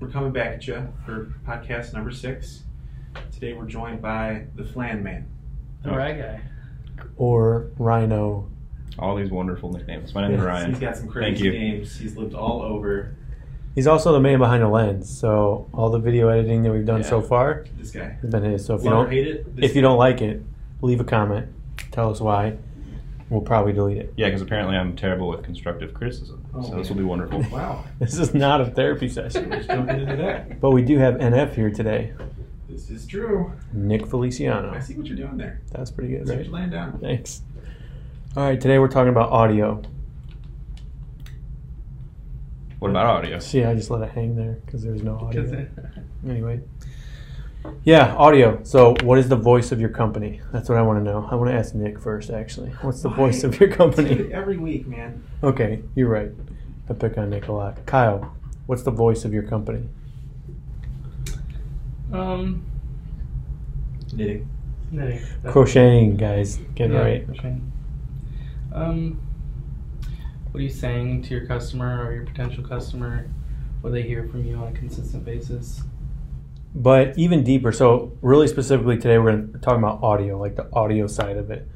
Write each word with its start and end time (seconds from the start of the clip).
We're 0.00 0.08
coming 0.08 0.32
back 0.32 0.54
at 0.54 0.66
you 0.66 0.88
for 1.04 1.32
podcast 1.46 1.92
number 1.92 2.10
six. 2.10 2.62
Today 3.32 3.52
we're 3.52 3.66
joined 3.66 4.00
by 4.00 4.46
the 4.54 4.64
Flan 4.64 5.02
Man. 5.02 5.28
The 5.82 5.90
right 5.90 6.16
guy. 6.18 6.40
or 7.16 7.70
Rhino. 7.78 8.48
All 8.98 9.16
these 9.16 9.30
wonderful 9.30 9.72
nicknames. 9.72 10.14
My 10.14 10.26
name 10.26 10.38
is 10.38 10.44
Ryan. 10.44 10.70
He's 10.70 10.80
got 10.80 10.96
some 10.96 11.04
Thank 11.04 11.12
crazy 11.38 11.44
you. 11.44 11.52
names. 11.52 11.96
He's 11.96 12.16
lived 12.16 12.34
all 12.34 12.62
over. 12.62 13.14
He's 13.74 13.86
also 13.86 14.12
the 14.12 14.20
man 14.20 14.38
behind 14.38 14.62
the 14.62 14.68
lens. 14.68 15.08
So 15.08 15.68
all 15.72 15.90
the 15.90 15.98
video 15.98 16.28
editing 16.28 16.62
that 16.64 16.72
we've 16.72 16.84
done 16.84 17.04
so 17.04 17.20
far 17.22 17.66
This 17.78 17.90
guy. 17.92 18.16
has 18.20 18.30
been 18.30 18.42
his. 18.42 18.64
So 18.64 18.74
if 18.74 18.82
you 18.82 18.90
Love 18.90 19.00
or 19.00 19.04
don't 19.04 19.12
hate 19.12 19.26
it, 19.28 19.56
this 19.56 19.70
if 19.70 19.76
you 19.76 19.82
don't 19.82 19.98
like 19.98 20.20
it, 20.22 20.42
leave 20.82 21.00
a 21.00 21.04
comment. 21.04 21.48
Tell 21.92 22.10
us 22.10 22.20
why. 22.20 22.56
We'll 23.30 23.40
probably 23.40 23.72
delete 23.72 23.98
it. 23.98 24.12
Yeah, 24.16 24.26
because 24.26 24.42
apparently 24.42 24.76
I'm 24.76 24.96
terrible 24.96 25.28
with 25.28 25.44
constructive 25.44 25.94
criticism. 25.94 26.44
Oh, 26.52 26.62
so 26.62 26.76
this 26.76 26.88
will 26.88 26.96
be 26.96 27.04
wonderful. 27.04 27.40
Wow. 27.50 27.84
This 28.00 28.18
is 28.18 28.34
not 28.34 28.60
a 28.60 28.66
therapy 28.66 29.08
session. 29.08 29.50
Let's 29.50 29.66
jump 29.66 29.88
into 29.88 30.16
that. 30.16 30.60
But 30.60 30.72
we 30.72 30.82
do 30.82 30.98
have 30.98 31.14
NF 31.14 31.54
here 31.54 31.70
today. 31.70 32.12
This 32.68 32.90
is 32.90 33.06
true. 33.06 33.52
Nick 33.72 34.06
Feliciano. 34.06 34.72
I 34.74 34.80
see 34.80 34.94
what 34.94 35.06
you're 35.06 35.16
doing 35.16 35.36
there. 35.36 35.60
That's 35.70 35.90
pretty 35.90 36.10
good, 36.10 36.28
right? 36.28 36.44
you're 36.44 36.52
laying 36.52 36.70
down. 36.70 36.98
Thanks. 36.98 37.42
All 38.36 38.44
right, 38.44 38.60
today 38.60 38.78
we're 38.78 38.88
talking 38.88 39.10
about 39.10 39.30
audio. 39.30 39.80
What 42.80 42.90
about 42.90 43.06
audio? 43.06 43.38
See, 43.38 43.62
I 43.64 43.74
just 43.74 43.90
let 43.90 44.02
it 44.02 44.10
hang 44.10 44.34
there 44.36 44.58
because 44.64 44.82
there's 44.82 45.02
no 45.02 45.16
audio. 45.18 45.66
Anyway. 46.28 46.60
Yeah, 47.84 48.14
audio. 48.16 48.60
So, 48.64 48.94
what 49.02 49.18
is 49.18 49.28
the 49.28 49.36
voice 49.36 49.72
of 49.72 49.80
your 49.80 49.90
company? 49.90 50.40
That's 50.52 50.68
what 50.68 50.78
I 50.78 50.82
want 50.82 50.98
to 51.00 51.04
know. 51.04 51.28
I 51.30 51.34
want 51.34 51.50
to 51.50 51.56
ask 51.56 51.74
Nick 51.74 51.98
first, 52.00 52.30
actually. 52.30 52.70
What's 52.82 53.02
the 53.02 53.08
Why? 53.10 53.16
voice 53.16 53.44
of 53.44 53.58
your 53.60 53.68
Dude, 53.68 53.78
company? 53.78 54.32
every 54.32 54.56
week, 54.56 54.86
man. 54.86 55.22
Okay, 55.42 55.82
you're 55.94 56.08
right. 56.08 56.30
I 56.88 56.94
pick 56.94 57.16
on 57.18 57.30
Nick 57.30 57.48
a 57.48 57.52
lot. 57.52 57.84
Kyle, 57.86 58.34
what's 58.66 58.82
the 58.82 58.90
voice 58.90 59.24
of 59.24 59.32
your 59.32 59.42
company? 59.42 59.88
um, 62.12 62.64
Knitting. 64.12 64.48
knitting. 64.90 65.20
Crocheting, 65.44 66.16
guys. 66.16 66.58
Get 66.74 66.90
Yeah, 66.90 66.98
right. 66.98 67.24
crocheting. 67.26 67.70
Um, 68.72 69.20
what 70.50 70.60
are 70.60 70.62
you 70.64 70.68
saying 70.70 71.22
to 71.22 71.30
your 71.34 71.46
customer 71.46 72.04
or 72.04 72.12
your 72.12 72.24
potential 72.24 72.64
customer? 72.64 73.28
What 73.82 73.90
they 73.92 74.02
hear 74.02 74.26
from 74.28 74.44
you 74.44 74.56
on 74.56 74.68
a 74.68 74.72
consistent 74.72 75.24
basis? 75.24 75.82
But 76.74 77.18
even 77.18 77.42
deeper, 77.42 77.72
so 77.72 78.12
really 78.22 78.46
specifically 78.46 78.96
today, 78.96 79.18
we're 79.18 79.32
going 79.32 79.52
to 79.52 79.58
talk 79.58 79.76
about 79.76 80.02
audio, 80.02 80.38
like 80.38 80.56
the 80.56 80.68
audio 80.72 81.06
side 81.06 81.36
of 81.36 81.50
it. 81.50 81.66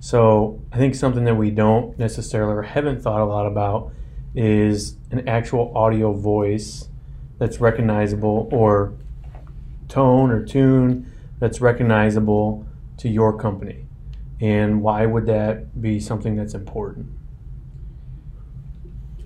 So 0.00 0.60
I 0.72 0.78
think 0.78 0.94
something 0.94 1.24
that 1.24 1.36
we 1.36 1.50
don't 1.50 1.96
necessarily 1.98 2.54
or 2.54 2.62
haven't 2.62 3.02
thought 3.02 3.20
a 3.20 3.26
lot 3.26 3.46
about 3.46 3.92
is 4.34 4.96
an 5.10 5.28
actual 5.28 5.76
audio 5.76 6.12
voice 6.12 6.88
that's 7.38 7.60
recognizable 7.60 8.48
or 8.50 8.94
tone 9.88 10.30
or 10.30 10.44
tune 10.44 11.10
that's 11.38 11.60
recognizable 11.60 12.66
to 12.98 13.08
your 13.08 13.36
company. 13.36 13.86
And 14.40 14.82
why 14.82 15.06
would 15.06 15.26
that 15.26 15.80
be 15.80 16.00
something 16.00 16.36
that's 16.36 16.54
important? 16.54 17.08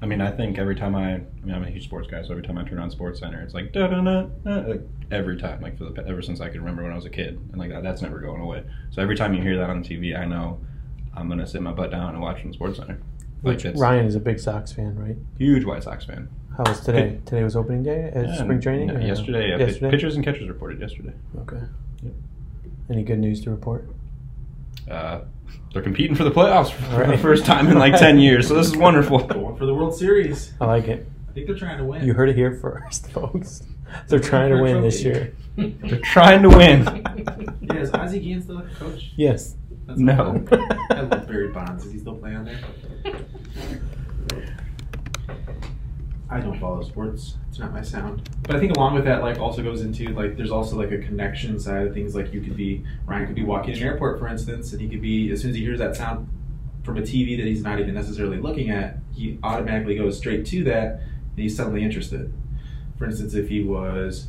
I 0.04 0.06
mean, 0.06 0.20
I 0.20 0.30
think 0.30 0.58
every 0.58 0.76
time 0.76 0.94
I, 0.94 1.14
I 1.14 1.18
mean, 1.44 1.54
I'm 1.54 1.62
a 1.64 1.70
huge 1.70 1.84
sports 1.84 2.06
guy, 2.10 2.20
so 2.20 2.32
every 2.32 2.42
time 2.42 2.58
I 2.58 2.64
turn 2.64 2.78
on 2.78 2.90
SportsCenter, 2.90 3.42
it's 3.42 3.54
like 3.54 3.72
da 3.72 3.86
da 3.86 4.02
da, 4.02 4.26
like 4.44 4.82
every 5.10 5.38
time, 5.38 5.62
like 5.62 5.78
for 5.78 5.84
the 5.84 6.04
ever 6.06 6.20
since 6.20 6.42
I 6.42 6.50
can 6.50 6.60
remember 6.60 6.82
when 6.82 6.92
I 6.92 6.94
was 6.94 7.06
a 7.06 7.10
kid, 7.10 7.40
and 7.52 7.56
like 7.56 7.70
that, 7.70 7.82
that's 7.82 8.02
never 8.02 8.18
going 8.18 8.42
away. 8.42 8.64
So 8.90 9.00
every 9.00 9.16
time 9.16 9.32
you 9.32 9.40
hear 9.40 9.56
that 9.56 9.70
on 9.70 9.82
TV, 9.82 10.14
I 10.14 10.26
know 10.26 10.60
I'm 11.16 11.26
gonna 11.30 11.46
sit 11.46 11.62
my 11.62 11.72
butt 11.72 11.90
down 11.90 12.10
and 12.10 12.20
watch 12.20 12.42
from 12.42 12.52
SportsCenter. 12.52 12.98
Like 13.42 13.62
Which 13.64 13.76
Ryan 13.76 14.04
is 14.04 14.14
a 14.14 14.20
big 14.20 14.38
Sox 14.40 14.72
fan, 14.72 14.94
right? 14.98 15.16
huge 15.38 15.64
White 15.64 15.84
Sox 15.84 16.04
fan. 16.04 16.28
How 16.54 16.64
was 16.64 16.80
today? 16.80 17.18
Today 17.24 17.42
was 17.42 17.56
opening 17.56 17.82
day 17.82 18.10
at 18.14 18.26
Yeah, 18.26 18.36
spring 18.36 18.60
training? 18.60 18.90
or 18.90 19.00
no? 19.00 19.06
yesterday, 19.06 19.48
yeah, 19.48 19.56
yesterday? 19.56 19.90
pitchers 19.90 20.16
and 20.16 20.24
catchers 20.24 20.48
reported 20.50 20.80
yesterday. 20.82 21.14
Okay. 21.38 21.60
Yep. 22.02 22.12
Any 22.90 23.04
good 23.04 23.20
news 23.20 23.40
to 23.44 23.50
report? 23.50 23.88
Uh, 24.90 25.22
they're 25.72 25.82
competing 25.82 26.14
for 26.14 26.24
the 26.24 26.30
playoffs 26.30 26.70
for 26.72 27.06
the 27.06 27.18
first 27.18 27.44
time 27.44 27.68
in 27.68 27.78
like 27.78 27.98
ten 27.98 28.18
years, 28.18 28.48
so 28.48 28.54
this 28.54 28.66
is 28.66 28.76
wonderful. 28.76 29.18
Going 29.18 29.56
for 29.56 29.66
the 29.66 29.74
World 29.74 29.96
Series. 29.96 30.52
I 30.60 30.66
like 30.66 30.88
it. 30.88 31.06
I 31.28 31.32
think 31.32 31.46
they're 31.46 31.56
trying 31.56 31.78
to 31.78 31.84
win. 31.84 32.04
You 32.04 32.14
heard 32.14 32.28
it 32.28 32.36
here 32.36 32.52
first, 32.54 33.10
folks. 33.10 33.62
They're 34.08 34.20
trying 34.20 34.50
to 34.50 34.56
for 34.56 34.60
a 34.60 34.62
win 34.62 34.82
this 34.82 35.02
year. 35.02 35.34
They're 35.56 36.00
trying 36.00 36.42
to 36.42 36.48
win. 36.48 36.84
Yeah, 37.62 37.76
is 37.76 37.92
Ozzie 37.92 38.18
Guillen 38.18 38.42
still 38.42 38.58
the 38.58 38.74
coach? 38.74 39.12
Yes. 39.16 39.54
That's 39.86 40.00
No. 40.00 40.44
I 40.90 41.00
love 41.02 41.28
Barry 41.28 41.48
Bonds. 41.48 41.84
Is 41.84 41.92
he 41.92 41.98
still 42.00 42.16
playing 42.16 42.44
there? 42.44 42.60
I 46.30 46.40
don't 46.40 46.58
follow 46.58 46.82
sports. 46.82 47.36
It's 47.48 47.58
not 47.58 47.72
my 47.72 47.82
sound. 47.82 48.28
But 48.42 48.56
I 48.56 48.60
think 48.60 48.76
along 48.76 48.94
with 48.94 49.04
that, 49.04 49.22
like, 49.22 49.38
also 49.38 49.62
goes 49.62 49.82
into 49.82 50.08
like, 50.08 50.36
there's 50.36 50.50
also 50.50 50.76
like 50.76 50.90
a 50.90 50.98
connection 50.98 51.60
side 51.60 51.86
of 51.86 51.94
things. 51.94 52.14
Like, 52.14 52.32
you 52.32 52.40
could 52.40 52.56
be 52.56 52.82
Ryan 53.06 53.26
could 53.26 53.34
be 53.34 53.44
walking 53.44 53.74
in 53.74 53.78
an 53.78 53.84
airport, 53.84 54.18
for 54.18 54.28
instance, 54.28 54.72
and 54.72 54.80
he 54.80 54.88
could 54.88 55.02
be 55.02 55.30
as 55.30 55.42
soon 55.42 55.50
as 55.50 55.56
he 55.56 55.62
hears 55.62 55.78
that 55.78 55.96
sound 55.96 56.28
from 56.84 56.98
a 56.98 57.02
TV 57.02 57.36
that 57.36 57.46
he's 57.46 57.62
not 57.62 57.80
even 57.80 57.94
necessarily 57.94 58.36
looking 58.36 58.70
at, 58.70 58.98
he 59.14 59.38
automatically 59.42 59.96
goes 59.96 60.18
straight 60.18 60.44
to 60.46 60.62
that, 60.64 61.00
and 61.00 61.38
he's 61.38 61.56
suddenly 61.56 61.82
interested. 61.82 62.32
For 62.98 63.06
instance, 63.06 63.34
if 63.34 63.48
he 63.48 63.62
was 63.62 64.28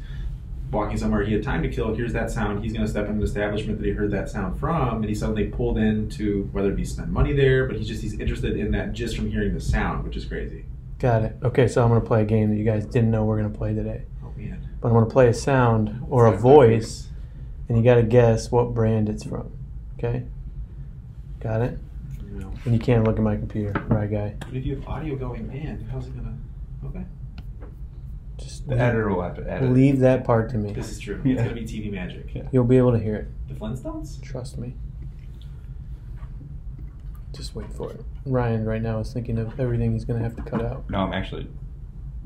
walking 0.72 0.98
somewhere 0.98 1.24
he 1.24 1.34
had 1.34 1.44
time 1.44 1.62
to 1.64 1.70
kill, 1.70 1.94
hears 1.94 2.14
that 2.14 2.32
sound, 2.32 2.64
he's 2.64 2.74
going 2.74 2.86
to 2.86 2.90
step 2.90 3.06
in 3.06 3.18
an 3.18 3.24
establishment 3.24 3.78
that 3.78 3.86
he 3.86 3.92
heard 3.92 4.12
that 4.12 4.30
sound 4.30 4.60
from, 4.60 4.98
and 4.98 5.06
he's 5.06 5.20
suddenly 5.20 5.46
pulled 5.46 5.78
into 5.78 6.50
whether 6.54 6.72
it 6.72 6.76
be 6.76 6.86
spend 6.86 7.12
money 7.12 7.34
there, 7.34 7.66
but 7.66 7.76
he's 7.78 7.88
just 7.88 8.02
he's 8.02 8.20
interested 8.20 8.58
in 8.58 8.72
that 8.72 8.94
just 8.94 9.16
from 9.16 9.30
hearing 9.30 9.54
the 9.54 9.62
sound, 9.62 10.04
which 10.06 10.16
is 10.16 10.26
crazy. 10.26 10.66
Got 11.06 11.22
it. 11.22 11.36
Okay, 11.44 11.68
so 11.68 11.84
I'm 11.84 11.90
going 11.90 12.02
to 12.02 12.08
play 12.08 12.24
a 12.24 12.26
game 12.26 12.50
that 12.50 12.56
you 12.56 12.64
guys 12.64 12.84
didn't 12.84 13.12
know 13.12 13.26
we're 13.26 13.38
going 13.40 13.52
to 13.52 13.56
play 13.56 13.76
today. 13.76 14.06
Oh 14.24 14.34
man. 14.36 14.68
But 14.82 14.88
I'm 14.88 14.94
going 14.96 15.06
to 15.06 15.12
play 15.12 15.28
a 15.28 15.36
sound 15.36 16.04
or 16.10 16.26
a 16.26 16.36
voice, 16.36 17.10
and 17.70 17.78
you 17.78 17.84
got 17.84 17.96
to 17.96 18.02
guess 18.02 18.50
what 18.52 18.74
brand 18.74 19.08
it's 19.08 19.24
from. 19.24 19.52
Okay? 20.00 20.24
Got 21.40 21.62
it? 21.62 21.78
No. 22.32 22.52
And 22.66 22.74
you 22.74 22.80
can't 22.80 23.04
look 23.04 23.18
at 23.18 23.22
my 23.22 23.36
computer, 23.36 23.80
right, 23.88 24.10
guy? 24.10 24.34
But 24.40 24.56
if 24.56 24.66
you 24.66 24.78
have 24.78 24.88
audio 24.88 25.16
going 25.16 25.42
in, 25.54 25.88
how's 25.92 26.08
it 26.08 26.16
gonna? 26.16 26.36
Okay. 26.88 27.06
Just 28.38 28.68
The 28.68 28.76
editor 28.76 29.08
will 29.10 29.22
have 29.22 29.36
to 29.36 29.48
edit. 29.48 29.72
leave 29.72 30.00
that 30.00 30.24
part 30.24 30.50
to 30.50 30.58
me. 30.58 30.74
This 30.74 30.90
is 30.90 31.00
true. 31.00 31.22
Yeah. 31.24 31.34
It's 31.34 31.42
gonna 31.44 31.54
be 31.54 31.66
TV 31.68 31.92
magic. 31.92 32.34
Yeah. 32.34 32.48
You'll 32.52 32.64
be 32.64 32.78
able 32.78 32.94
to 32.94 33.00
hear 33.00 33.16
it. 33.16 33.28
The 33.48 33.54
Flintstones. 33.54 34.20
Trust 34.24 34.58
me. 34.58 34.74
Just 37.36 37.54
wait 37.56 37.72
for 37.74 37.92
it. 37.92 38.02
Ryan 38.26 38.66
right 38.66 38.82
now 38.82 39.00
is 39.00 39.12
thinking 39.14 39.38
of 39.38 39.60
everything 39.60 39.92
he's 39.94 40.06
going 40.06 40.20
to 40.20 40.24
have 40.24 40.36
to 40.38 40.42
cut 40.44 40.64
out. 40.64 40.90
No, 40.90 41.00
I'm 41.00 41.14
actually 41.14 41.48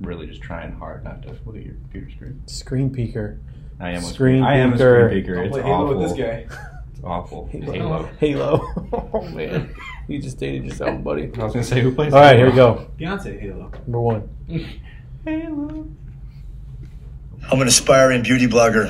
really 0.02 0.28
just 0.28 0.42
trying 0.42 0.72
hard 0.74 1.04
not 1.04 1.22
to 1.24 1.36
look 1.46 1.56
at 1.56 1.64
your 1.66 1.74
computer 1.76 2.10
screen. 2.12 2.42
Screen 2.48 2.90
peeker. 2.90 3.40
I 3.80 3.90
am 3.92 3.98
a 3.98 4.02
Screen 4.02 4.14
screen. 4.14 4.44
I 4.44 4.58
am 4.58 4.74
a 4.74 4.76
peeker. 4.76 5.08
screen 5.10 5.24
peeker. 5.26 5.36
Don't 5.36 5.46
It's 5.46 5.52
play 5.54 5.62
Halo 5.64 5.86
awful. 5.86 5.98
with 5.98 6.10
this 6.10 6.18
guy. 6.18 6.58
It's 6.92 7.04
awful. 7.04 7.48
Halo. 7.52 7.74
Halo. 7.74 8.10
Halo. 8.20 8.76
Oh 9.14 9.22
man, 9.30 9.74
you 10.08 10.22
just 10.22 10.38
dated 10.38 10.66
yourself, 10.66 11.04
buddy. 11.04 11.24
I 11.38 11.44
was 11.44 11.54
gonna 11.54 11.64
say 11.64 11.82
who 11.82 11.94
plays. 11.94 12.14
All 12.14 12.20
right, 12.22 12.36
here 12.38 12.48
we 12.50 12.56
go. 12.56 12.88
Beyonce 13.00 13.40
Halo. 13.40 13.72
Number 13.88 14.00
one. 14.02 14.30
Halo. 15.26 15.88
I'm 17.52 17.62
an 17.62 17.68
aspiring 17.68 18.22
beauty 18.24 18.48
blogger, 18.48 18.88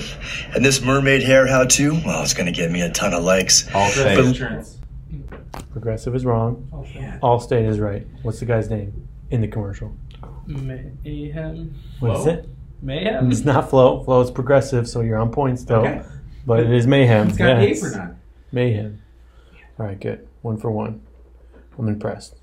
and 0.55 0.65
this 0.65 0.81
mermaid 0.81 1.23
hair 1.23 1.47
how-to, 1.47 1.93
well, 2.05 2.21
it's 2.23 2.33
gonna 2.33 2.51
get 2.51 2.69
me 2.71 2.81
a 2.81 2.91
ton 2.91 3.13
of 3.13 3.23
likes. 3.23 3.65
All 3.73 3.89
Progressive 3.91 4.03
say. 4.17 4.27
Insurance. 4.27 4.78
Progressive 5.71 6.15
is 6.15 6.25
wrong. 6.25 6.67
Man. 6.95 7.19
Allstate 7.21 7.67
is 7.67 7.79
right. 7.79 8.05
What's 8.23 8.39
the 8.39 8.45
guy's 8.45 8.69
name 8.69 9.07
in 9.29 9.41
the 9.41 9.47
commercial? 9.47 9.95
Mayhem. 10.47 11.75
What 11.99 12.17
is 12.17 12.23
Flo? 12.23 12.33
it? 12.33 12.49
Mayhem. 12.81 13.31
It's 13.31 13.45
not 13.45 13.69
Flo. 13.69 14.03
Flo 14.03 14.21
is 14.21 14.31
progressive, 14.31 14.87
so 14.87 15.01
you're 15.01 15.17
on 15.17 15.31
points 15.31 15.63
though. 15.63 15.81
Okay. 15.85 16.01
But 16.45 16.61
it 16.61 16.71
is 16.71 16.87
Mayhem. 16.87 17.29
It's 17.29 17.37
got 17.37 17.61
yes. 17.61 17.79
paid 17.79 17.79
for 17.79 17.97
none. 17.97 18.19
Mayhem. 18.51 19.01
All 19.79 19.85
right, 19.85 19.99
good. 19.99 20.27
One 20.41 20.57
for 20.57 20.71
one. 20.71 21.01
I'm 21.77 21.87
impressed. 21.87 22.35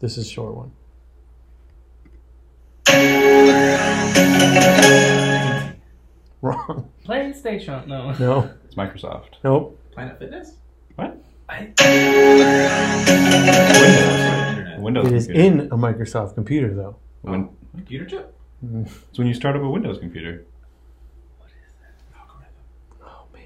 This 0.00 0.18
is 0.18 0.26
a 0.26 0.30
short 0.30 0.54
one. 0.54 0.72
Wrong. 6.42 6.90
PlayStation. 7.06 7.86
No. 7.86 8.12
No. 8.12 8.50
It's 8.64 8.74
Microsoft. 8.74 9.36
Nope. 9.44 9.78
Planet 9.92 10.18
Fitness. 10.18 10.56
What? 10.96 11.21
I, 11.52 11.72
Internet. 14.52 14.80
Windows. 14.80 15.06
It 15.06 15.12
is 15.12 15.26
computer. 15.26 15.62
in 15.62 15.72
a 15.72 15.76
Microsoft 15.76 16.34
computer, 16.34 16.74
though. 16.74 16.96
When, 17.22 17.50
Computer 17.74 18.04
chip. 18.06 18.34
it's 19.10 19.18
when 19.18 19.26
you 19.26 19.34
start 19.34 19.56
up 19.56 19.62
a 19.62 19.68
Windows 19.68 19.98
computer. 19.98 20.46
What 21.38 21.48
is 21.50 21.54
that? 21.80 21.94
Algorithm. 22.18 22.52
Oh 23.02 23.26
man. 23.32 23.42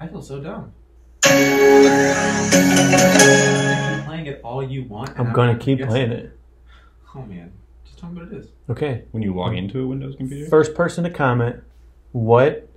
I 0.00 0.06
feel 0.06 0.22
so 0.22 0.40
dumb. 0.40 0.72
keep 1.22 1.32
playing 4.06 4.26
it 4.26 4.40
all 4.42 4.62
you 4.62 4.84
want. 4.84 5.10
and 5.10 5.18
I'm 5.28 5.32
gonna 5.34 5.52
not 5.52 5.60
keep 5.60 5.78
guessing. 5.78 5.90
playing 5.90 6.12
it. 6.12 6.38
Oh 7.14 7.22
man, 7.22 7.52
just 7.84 7.98
tell 7.98 8.10
me 8.10 8.22
what 8.22 8.32
it 8.32 8.36
is. 8.38 8.48
Okay. 8.70 9.04
When 9.12 9.22
you 9.22 9.34
log 9.34 9.54
into 9.54 9.82
a 9.82 9.86
Windows 9.86 10.16
computer. 10.16 10.48
First 10.48 10.74
person 10.74 11.04
to 11.04 11.10
comment 11.10 11.62
what 12.12 12.68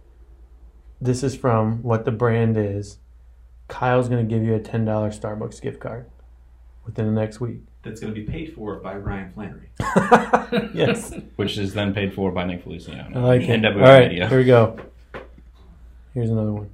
this 1.01 1.23
is 1.23 1.35
from, 1.35 1.81
what 1.83 2.03
the 2.05 2.11
brand 2.11 2.57
is. 2.57 2.97
Kyle's 3.69 4.09
gonna 4.09 4.23
give 4.25 4.43
you 4.43 4.55
a 4.55 4.59
ten 4.59 4.83
dollar 4.83 5.09
Starbucks 5.11 5.61
gift 5.61 5.79
card 5.79 6.05
within 6.85 7.05
the 7.05 7.11
next 7.21 7.39
week. 7.39 7.59
that's 7.83 7.99
going 8.01 8.13
to 8.13 8.19
be 8.19 8.25
paid 8.25 8.53
for 8.53 8.75
by 8.77 8.95
Ryan 8.95 9.31
Flannery. 9.31 9.69
yes. 10.73 11.13
Which 11.37 11.57
is 11.57 11.73
then 11.73 11.93
paid 11.93 12.13
for 12.13 12.31
by 12.31 12.43
Nick 12.45 12.63
Feliciano. 12.63 13.17
I 13.19 13.23
like 13.23 13.41
it. 13.43 13.61
NWA 13.61 13.75
All 13.75 13.79
right, 13.81 14.09
Media. 14.09 14.27
here 14.27 14.37
we 14.39 14.43
go. 14.45 14.77
Here's 16.15 16.29
another 16.31 16.51
one. 16.51 16.69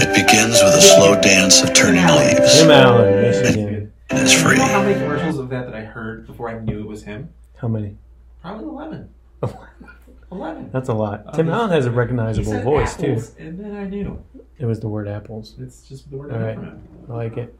It 0.00 0.14
begins 0.14 0.62
with 0.62 0.74
a 0.74 0.80
slow 0.82 1.18
dance 1.20 1.62
of 1.62 1.72
turning 1.74 2.04
leaves. 2.06 2.60
Tim 2.60 2.70
Allen, 2.70 3.22
Michigan. 3.22 3.92
And 4.10 4.18
it's 4.20 4.34
You 4.34 4.38
free. 4.40 4.56
know 4.58 4.64
how 4.66 4.82
many 4.82 4.94
commercials 5.00 5.38
of 5.38 5.48
that 5.50 5.66
that 5.66 5.74
I 5.74 5.80
heard 5.84 6.26
before 6.26 6.48
I 6.50 6.58
knew 6.60 6.80
it 6.80 6.86
was 6.86 7.02
him? 7.04 7.30
How 7.56 7.68
many? 7.68 7.96
Probably 8.42 8.64
11. 8.66 9.08
11. 10.30 10.70
That's 10.72 10.88
a 10.88 10.94
lot. 10.94 11.34
Tim 11.34 11.46
he- 11.46 11.52
Allen 11.52 11.70
has 11.70 11.86
a 11.86 11.90
He 11.90 11.96
recognizable 11.96 12.52
said 12.52 12.64
voice 12.64 12.94
apples, 12.98 13.34
And 13.38 13.58
then 13.58 13.74
I 13.76 13.84
knew. 13.84 14.04
too. 14.04 14.22
It 14.58 14.66
was 14.66 14.80
the 14.80 14.88
word 14.88 15.08
apples. 15.08 15.54
It's 15.58 15.88
just 15.88 16.10
the 16.10 16.16
word 16.16 16.32
All 16.32 16.38
I 16.38 16.54
right. 16.54 16.58
I 17.10 17.12
like 17.14 17.36
it. 17.36 17.54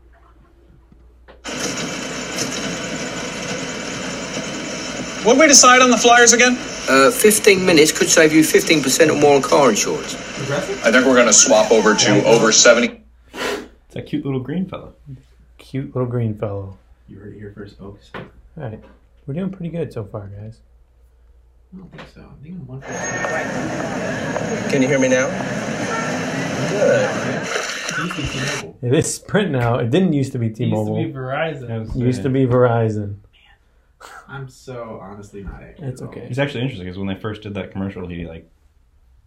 What 5.25 5.35
did 5.35 5.41
we 5.41 5.47
decide 5.49 5.82
on 5.82 5.91
the 5.91 5.97
flyers 5.99 6.32
again? 6.32 6.56
Uh, 6.88 7.11
15 7.11 7.67
minutes 7.67 7.93
could 7.93 8.09
save 8.09 8.32
you 8.32 8.41
15% 8.43 9.11
or 9.11 9.20
more 9.20 9.35
on 9.37 9.43
car 9.43 9.69
insurance. 9.69 10.15
I 10.15 10.91
think 10.91 11.05
we're 11.06 11.17
going 11.17 11.26
to 11.26 11.32
swap 11.35 11.70
over 11.70 11.94
to 11.94 12.25
over 12.25 12.50
70. 12.50 13.03
It's 13.35 13.69
that 13.91 14.06
cute 14.06 14.25
little 14.25 14.41
green 14.41 14.67
fellow. 14.67 14.94
Cute 15.59 15.94
little 15.94 16.09
green 16.09 16.38
fellow. 16.38 16.79
You 17.09 17.19
heard 17.19 17.35
it 17.35 17.38
here 17.38 17.53
first, 17.55 17.76
folks. 17.79 18.11
All 18.15 18.23
right. 18.56 18.82
We're 19.26 19.35
doing 19.35 19.50
pretty 19.50 19.70
good 19.70 19.93
so 19.93 20.05
far, 20.05 20.29
guys. 20.29 20.61
I 21.73 21.76
don't 21.76 21.91
think 21.97 22.09
so. 22.15 22.20
I 22.23 22.43
think 22.43 22.55
I'm 22.56 22.67
one 22.67 22.81
for 22.81 22.88
Can 24.70 24.81
you 24.82 24.88
hear 24.88 24.99
me 24.99 25.09
now? 25.09 25.29
It 26.70 28.05
used 28.05 28.15
to 28.17 28.23
be 28.23 28.29
T-Mobile. 28.29 28.79
It 28.82 28.94
is 28.94 29.15
Sprint 29.15 29.50
now. 29.50 29.76
It 29.79 29.91
didn't 29.91 30.12
used 30.12 30.32
to 30.32 30.38
be 30.38 30.50
T-Mobile. 30.50 30.97
It 30.97 31.00
used 31.00 31.15
to 31.15 31.19
be 31.19 31.19
Verizon. 31.19 31.97
It 31.97 31.97
used 31.97 32.23
to 32.23 32.31
be 32.31 32.47
Verizon. 32.47 33.17
I'm 34.29 34.49
so 34.49 34.99
honestly 35.03 35.43
not 35.43 35.62
accurate. 35.62 35.93
It's 35.93 36.03
okay. 36.03 36.20
It's 36.31 36.38
actually 36.38 36.62
interesting 36.62 36.87
because 36.87 36.99
when 36.99 37.09
they 37.09 37.17
first 37.20 37.43
did 37.43 37.55
that 37.55 37.73
commercial, 37.73 38.06
he 38.06 38.26
like 38.26 38.49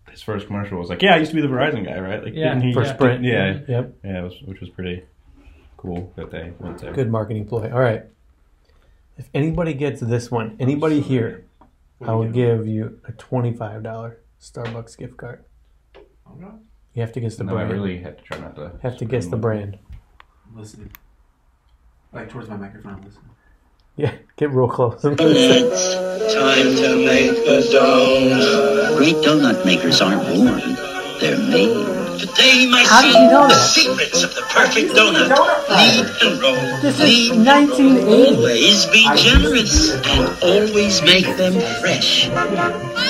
his 0.09 0.21
first 0.21 0.47
commercial 0.47 0.79
was 0.79 0.89
like, 0.89 1.01
"Yeah, 1.01 1.13
I 1.15 1.17
used 1.17 1.31
to 1.31 1.35
be 1.35 1.41
the 1.41 1.47
Verizon 1.47 1.85
guy, 1.85 1.99
right?" 1.99 2.23
Like, 2.23 2.33
Yeah. 2.33 2.59
he? 2.59 2.71
For 2.73 2.83
Yeah. 2.83 2.93
Sprint. 2.93 3.23
Yeah, 3.23 3.59
Yep. 3.67 3.93
yeah, 4.03 4.19
it 4.19 4.23
was, 4.23 4.41
which 4.45 4.61
was 4.61 4.69
pretty 4.69 5.03
cool 5.77 6.11
that 6.15 6.31
they 6.31 6.53
went 6.59 6.77
there. 6.79 6.93
Good 6.93 7.09
marketing 7.11 7.45
ploy. 7.45 7.71
All 7.71 7.79
right. 7.79 8.03
If 9.17 9.29
anybody 9.33 9.73
gets 9.73 9.99
this 10.01 10.31
one, 10.31 10.55
anybody 10.59 11.01
here, 11.01 11.29
What 11.31 11.43
I 12.01 12.06
do 12.07 12.12
will 12.18 12.30
give 12.31 12.68
you 12.68 13.00
a 13.07 13.12
twenty-five 13.12 13.83
dollar 13.83 14.19
Starbucks 14.39 14.98
gift 14.98 15.18
card. 15.18 15.45
Oh, 15.95 16.33
God. 16.39 16.59
You 16.94 17.01
have 17.01 17.12
to 17.13 17.19
guess 17.19 17.36
the 17.38 17.44
no, 17.44 17.53
I 17.53 17.65
brand. 17.65 17.71
really 17.71 18.00
had 18.00 18.18
to 18.18 18.24
try 18.24 18.39
not 18.39 18.56
to 18.56 18.74
have 18.81 18.98
to 18.98 19.06
guess 19.06 19.27
the 19.27 19.38
brand. 19.38 19.77
I'm 20.48 20.57
listening. 20.59 20.92
Like 22.12 22.30
towards 22.30 22.50
my 22.50 22.57
microphone, 22.57 22.95
I'm 22.95 23.01
listening. 23.03 23.30
Yeah, 23.95 24.13
get 24.36 24.50
real 24.51 24.68
close. 24.68 25.01
Time 25.01 25.15
to 25.18 25.25
make 27.06 27.31
a 27.31 27.62
donut. 27.71 28.98
Great 28.98 29.15
donut 29.18 29.65
makers 29.65 30.01
aren't 30.01 30.24
born, 30.24 30.59
they're 31.19 31.38
made. 31.38 31.90
Today, 32.21 32.68
my 32.69 32.83
How 32.88 33.01
did 33.01 33.13
son, 33.13 33.23
you 33.23 33.29
know 33.31 33.47
the 33.47 33.56
that? 33.56 33.69
secrets 33.69 34.23
of 34.23 34.35
the 34.35 34.41
perfect 34.41 34.91
donut. 34.94 35.29
Lead 35.69 36.06
and 36.21 36.39
roll. 36.41 36.81
This 36.81 37.00
is 37.00 37.31
Lead 37.31 37.45
1980. 37.45 38.35
Always 38.35 38.85
be 38.88 39.03
generous 39.18 39.94
and 40.07 40.44
always 40.44 41.01
make 41.01 41.25
them 41.38 41.53
fresh. 41.81 42.29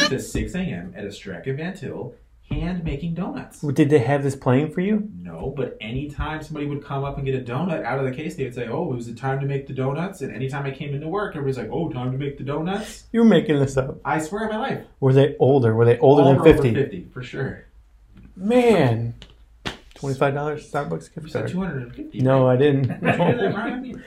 To 0.07 0.17
6 0.17 0.55
a.m. 0.55 0.93
at 0.95 1.03
a 1.03 1.11
Strachan 1.11 1.57
Van 1.57 1.75
Til, 1.75 2.13
hand 2.49 2.85
making 2.85 3.13
donuts. 3.15 3.59
Did 3.59 3.89
they 3.89 3.99
have 3.99 4.23
this 4.23 4.37
playing 4.37 4.71
for 4.71 4.79
you? 4.79 5.09
No, 5.21 5.53
but 5.57 5.75
anytime 5.81 6.41
somebody 6.41 6.67
would 6.67 6.81
come 6.83 7.03
up 7.03 7.17
and 7.17 7.25
get 7.25 7.35
a 7.35 7.41
donut 7.43 7.83
out 7.83 7.99
of 7.99 8.05
the 8.05 8.11
case, 8.15 8.35
they 8.37 8.45
would 8.45 8.55
say, 8.55 8.67
"Oh, 8.69 8.93
it 8.93 8.95
was 8.95 9.07
the 9.07 9.13
time 9.13 9.41
to 9.41 9.45
make 9.45 9.67
the 9.67 9.73
donuts." 9.73 10.21
And 10.21 10.33
anytime 10.33 10.65
I 10.65 10.71
came 10.71 10.93
into 10.93 11.09
work, 11.09 11.35
everybody's 11.35 11.57
like, 11.57 11.69
"Oh, 11.69 11.89
time 11.89 12.13
to 12.13 12.17
make 12.17 12.37
the 12.37 12.45
donuts." 12.45 13.03
You're 13.11 13.25
making 13.25 13.59
this 13.59 13.75
up. 13.75 13.99
I 14.05 14.19
swear 14.19 14.45
on 14.45 14.49
my 14.51 14.57
life, 14.57 14.83
Were 15.01 15.11
they 15.11 15.35
older? 15.37 15.75
Were 15.75 15.83
they 15.85 15.97
older 15.99 16.21
All 16.23 16.29
than 16.29 16.37
were 16.41 16.47
over 16.47 16.53
50? 16.63 16.73
Fifty 16.73 17.07
for 17.13 17.21
sure. 17.23 17.65
Man. 18.41 19.15
$25 19.95 20.33
Starbucks 20.71 21.09
You 21.15 21.21
gift 21.21 21.31
said 21.31 21.39
card. 21.41 21.51
two 21.51 21.59
hundred 21.61 21.81
and 21.83 21.95
fifty. 21.95 22.21
No, 22.21 22.47
I 22.47 22.55
didn't. 22.57 22.87
Did 22.87 23.03
I 23.03 23.15
hear 23.17 23.37
that, 23.37 23.55
Ryan? 23.55 24.03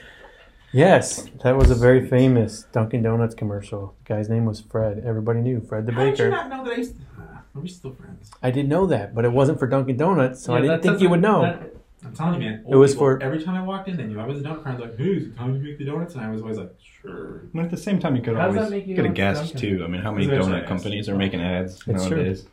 yes, 0.73 1.27
that 1.43 1.55
was 1.55 1.71
a 1.71 1.75
very 1.75 2.05
famous 2.07 2.63
Dunkin' 2.73 3.01
Donuts 3.01 3.33
commercial. 3.33 3.95
The 4.05 4.13
guy's 4.15 4.27
name 4.29 4.45
was 4.45 4.59
Fred. 4.59 5.03
Everybody 5.05 5.39
knew 5.39 5.61
Fred 5.61 5.85
the 5.85 5.93
How 5.93 5.99
did 6.03 6.19
you 6.19 6.25
baker. 6.25 6.29
not 6.31 6.49
know 6.49 6.63
that 6.65 6.73
I 6.73 6.75
used? 6.77 6.95
To... 6.97 7.01
Uh, 7.21 7.37
are 7.55 7.61
we 7.61 7.67
still 7.69 7.93
friends? 7.93 8.29
I 8.43 8.51
didn't 8.51 8.67
know 8.69 8.85
that, 8.87 9.15
but 9.15 9.23
it 9.23 9.31
wasn't 9.31 9.57
for 9.59 9.67
Dunkin' 9.67 9.95
Donuts, 9.95 10.43
so 10.43 10.53
I 10.53 10.57
Yeah, 10.57 10.61
didn't 10.71 10.81
think 10.83 10.99
you 11.01 11.09
would 11.09 11.21
doesn't- 11.21 11.41
know. 11.41 11.59
that- 11.59 11.71
I'm 12.03 12.13
telling 12.13 12.39
you, 12.41 12.49
man. 12.51 12.65
It 12.69 12.75
was 12.75 12.91
people, 12.91 13.05
for- 13.07 13.23
every 13.23 13.41
time 13.41 13.55
I 13.55 13.63
walked 13.65 13.87
in, 13.87 13.97
they 13.97 14.03
knew 14.03 14.19
I 14.19 14.27
was 14.27 14.39
a 14.39 14.43
donut 14.43 14.61
friend. 14.61 14.79
Like, 14.79 14.95
hey, 14.97 15.05
is 15.05 15.27
it 15.27 15.35
time 15.37 15.53
to 15.55 15.59
make 15.59 15.77
the 15.79 15.85
donuts? 15.85 16.13
And 16.13 16.23
I 16.23 16.29
was 16.29 16.41
always 16.41 16.57
like, 16.59 16.71
sure. 17.01 17.43
And 17.53 17.61
at 17.61 17.71
the 17.71 17.77
same 17.77 17.97
time, 17.99 18.15
you 18.15 18.21
could 18.21 18.35
How 18.35 18.47
does 18.47 18.57
always 18.57 18.69
make 18.71 18.85
you 18.85 18.95
get 18.95 19.05
a 19.05 19.07
want 19.07 19.15
guess 19.15 19.37
Dunkin'? 19.51 19.59
too. 19.79 19.83
I 19.83 19.87
mean, 19.87 20.01
how 20.01 20.11
many 20.11 20.27
That's 20.27 20.45
what 20.45 20.53
donut 20.53 20.59
asked. 20.59 20.67
companies 20.67 21.09
are 21.09 21.15
making 21.15 21.41
ads 21.41 21.75
It's 21.87 22.05
true. 22.05 22.17
nowadays? 22.17 22.45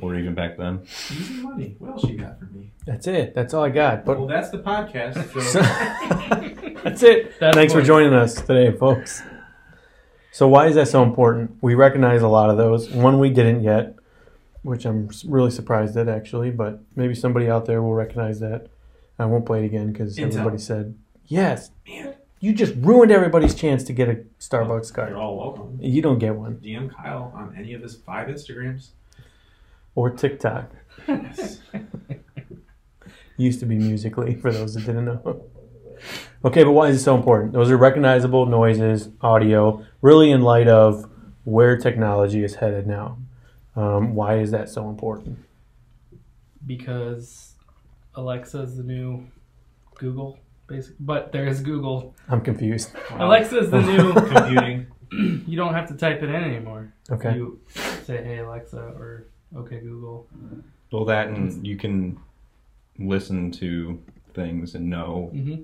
Or 0.00 0.16
even 0.16 0.34
back 0.34 0.56
then. 0.56 0.80
Easy 0.84 1.34
money. 1.42 1.76
What 1.78 1.92
else 1.92 2.04
you 2.04 2.18
got 2.18 2.38
for 2.38 2.46
me? 2.46 2.72
That's 2.84 3.06
it. 3.06 3.32
That's 3.34 3.54
all 3.54 3.62
I 3.64 3.70
got. 3.70 4.04
But 4.04 4.18
Well, 4.18 4.26
that's 4.26 4.50
the 4.50 4.58
podcast. 4.58 5.14
So- 5.32 5.40
So 5.40 5.60
That's 6.82 7.02
it. 7.02 7.32
That's 7.40 7.56
Thanks 7.56 7.72
for 7.72 7.80
joining 7.80 8.12
us 8.12 8.34
today, 8.34 8.72
folks. 8.76 9.22
So, 10.32 10.48
why 10.48 10.66
is 10.66 10.74
that 10.74 10.88
so 10.88 11.02
important? 11.04 11.56
We 11.62 11.74
recognize 11.76 12.22
a 12.22 12.28
lot 12.28 12.50
of 12.50 12.56
those. 12.56 12.90
One 12.90 13.20
we 13.20 13.30
didn't 13.30 13.62
yet, 13.62 13.94
which 14.62 14.84
I'm 14.84 15.08
really 15.26 15.52
surprised 15.52 15.96
at, 15.96 16.08
actually, 16.08 16.50
but 16.50 16.80
maybe 16.96 17.14
somebody 17.14 17.48
out 17.48 17.66
there 17.66 17.80
will 17.80 17.94
recognize 17.94 18.40
that. 18.40 18.66
I 19.16 19.26
won't 19.26 19.46
play 19.46 19.62
it 19.62 19.66
again 19.66 19.92
because 19.92 20.18
everybody 20.18 20.58
said, 20.58 20.98
Yes, 21.26 21.70
man, 21.88 22.14
you 22.40 22.52
just 22.52 22.74
ruined 22.78 23.12
everybody's 23.12 23.54
chance 23.54 23.84
to 23.84 23.92
get 23.92 24.08
a 24.08 24.24
Starbucks 24.40 24.92
card. 24.92 25.10
you're 25.10 25.18
all 25.18 25.38
welcome. 25.38 25.78
You 25.80 26.02
don't 26.02 26.18
get 26.18 26.34
one. 26.34 26.56
DM 26.56 26.92
Kyle 26.92 27.32
on 27.34 27.54
any 27.56 27.72
of 27.74 27.80
his 27.82 27.94
five 27.94 28.26
Instagrams. 28.26 28.88
Or 29.94 30.10
TikTok. 30.10 30.70
Used 33.36 33.60
to 33.60 33.66
be 33.66 33.76
Musical.ly, 33.76 34.34
for 34.36 34.52
those 34.52 34.74
that 34.74 34.86
didn't 34.86 35.06
know. 35.06 35.44
Okay, 36.44 36.62
but 36.64 36.72
why 36.72 36.88
is 36.88 37.00
it 37.00 37.04
so 37.04 37.14
important? 37.16 37.52
Those 37.52 37.70
are 37.70 37.76
recognizable 37.76 38.46
noises, 38.46 39.08
audio, 39.20 39.84
really 40.02 40.30
in 40.30 40.42
light 40.42 40.68
of 40.68 41.10
where 41.44 41.76
technology 41.76 42.44
is 42.44 42.56
headed 42.56 42.86
now. 42.86 43.18
Um, 43.76 44.14
why 44.14 44.38
is 44.38 44.50
that 44.52 44.68
so 44.68 44.88
important? 44.88 45.38
because 46.66 47.54
Alexa 48.14 48.60
is 48.62 48.76
the 48.76 48.82
new 48.82 49.26
Google, 49.96 50.38
basically. 50.66 50.96
But 51.00 51.32
there 51.32 51.46
is 51.46 51.60
Google. 51.60 52.14
I'm 52.28 52.40
confused. 52.40 52.90
Alexa 53.10 53.58
is 53.58 53.70
the 53.70 53.80
new. 53.80 54.12
computing. 54.12 54.86
you 55.46 55.56
don't 55.56 55.74
have 55.74 55.88
to 55.88 55.94
type 55.94 56.22
it 56.22 56.28
in 56.28 56.34
anymore. 56.34 56.92
Okay. 57.10 57.34
You 57.34 57.60
say, 58.04 58.22
"Hey 58.22 58.38
Alexa" 58.38 58.78
or 58.78 59.28
"Okay 59.56 59.80
Google." 59.80 60.28
Well, 60.92 61.04
that 61.06 61.28
and 61.28 61.66
you 61.66 61.76
can 61.76 62.18
listen 62.98 63.50
to 63.52 64.00
things 64.34 64.74
and 64.74 64.88
know 64.88 65.30
hmm 65.32 65.56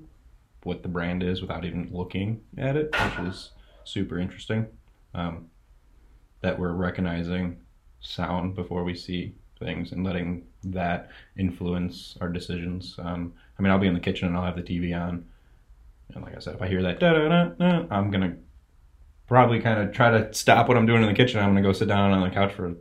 what 0.63 0.83
the 0.83 0.89
brand 0.89 1.23
is 1.23 1.41
without 1.41 1.65
even 1.65 1.89
looking 1.91 2.39
at 2.59 2.77
it, 2.77 2.95
which 2.95 3.29
is 3.29 3.51
super 3.85 4.19
interesting. 4.19 4.67
Um, 5.15 5.49
that 6.43 6.59
we're 6.59 6.73
recognizing 6.73 7.59
sound 8.01 8.55
before 8.55 8.85
we 8.85 8.95
see 8.95 9.35
things 9.59 9.93
and 9.93 10.05
letting 10.05 10.45
that 10.65 11.11
influence 11.37 12.17
our 12.21 12.29
decisions. 12.29 12.95
Um, 12.99 13.33
I 13.59 13.63
mean, 13.63 13.71
I'll 13.73 13.79
be 13.79 13.87
in 13.87 13.95
the 13.95 14.01
kitchen 14.01 14.29
and 14.29 14.37
I'll 14.37 14.45
have 14.45 14.57
the 14.57 14.63
TV 14.63 14.95
on, 14.95 15.25
and 16.15 16.25
like 16.25 16.37
I 16.37 16.41
said, 16.41 16.55
if 16.55 16.63
I 16.63 16.69
hear 16.69 16.83
that 16.83 16.99
da 17.01 17.13
da 17.13 17.29
da 17.29 17.45
da, 17.59 17.87
I'm 17.91 18.11
gonna 18.11 18.37
probably 19.27 19.61
kind 19.61 19.81
of 19.81 19.93
try 19.95 20.11
to 20.11 20.33
stop 20.35 20.69
what 20.69 20.77
I'm 20.77 20.87
doing 20.87 21.03
in 21.03 21.09
the 21.09 21.15
kitchen. 21.15 21.41
I'm 21.41 21.51
gonna 21.51 21.63
go 21.63 21.73
sit 21.73 21.89
down 21.89 22.11
on 22.13 22.21
the 22.23 22.31
couch 22.35 22.53
for 22.53 22.75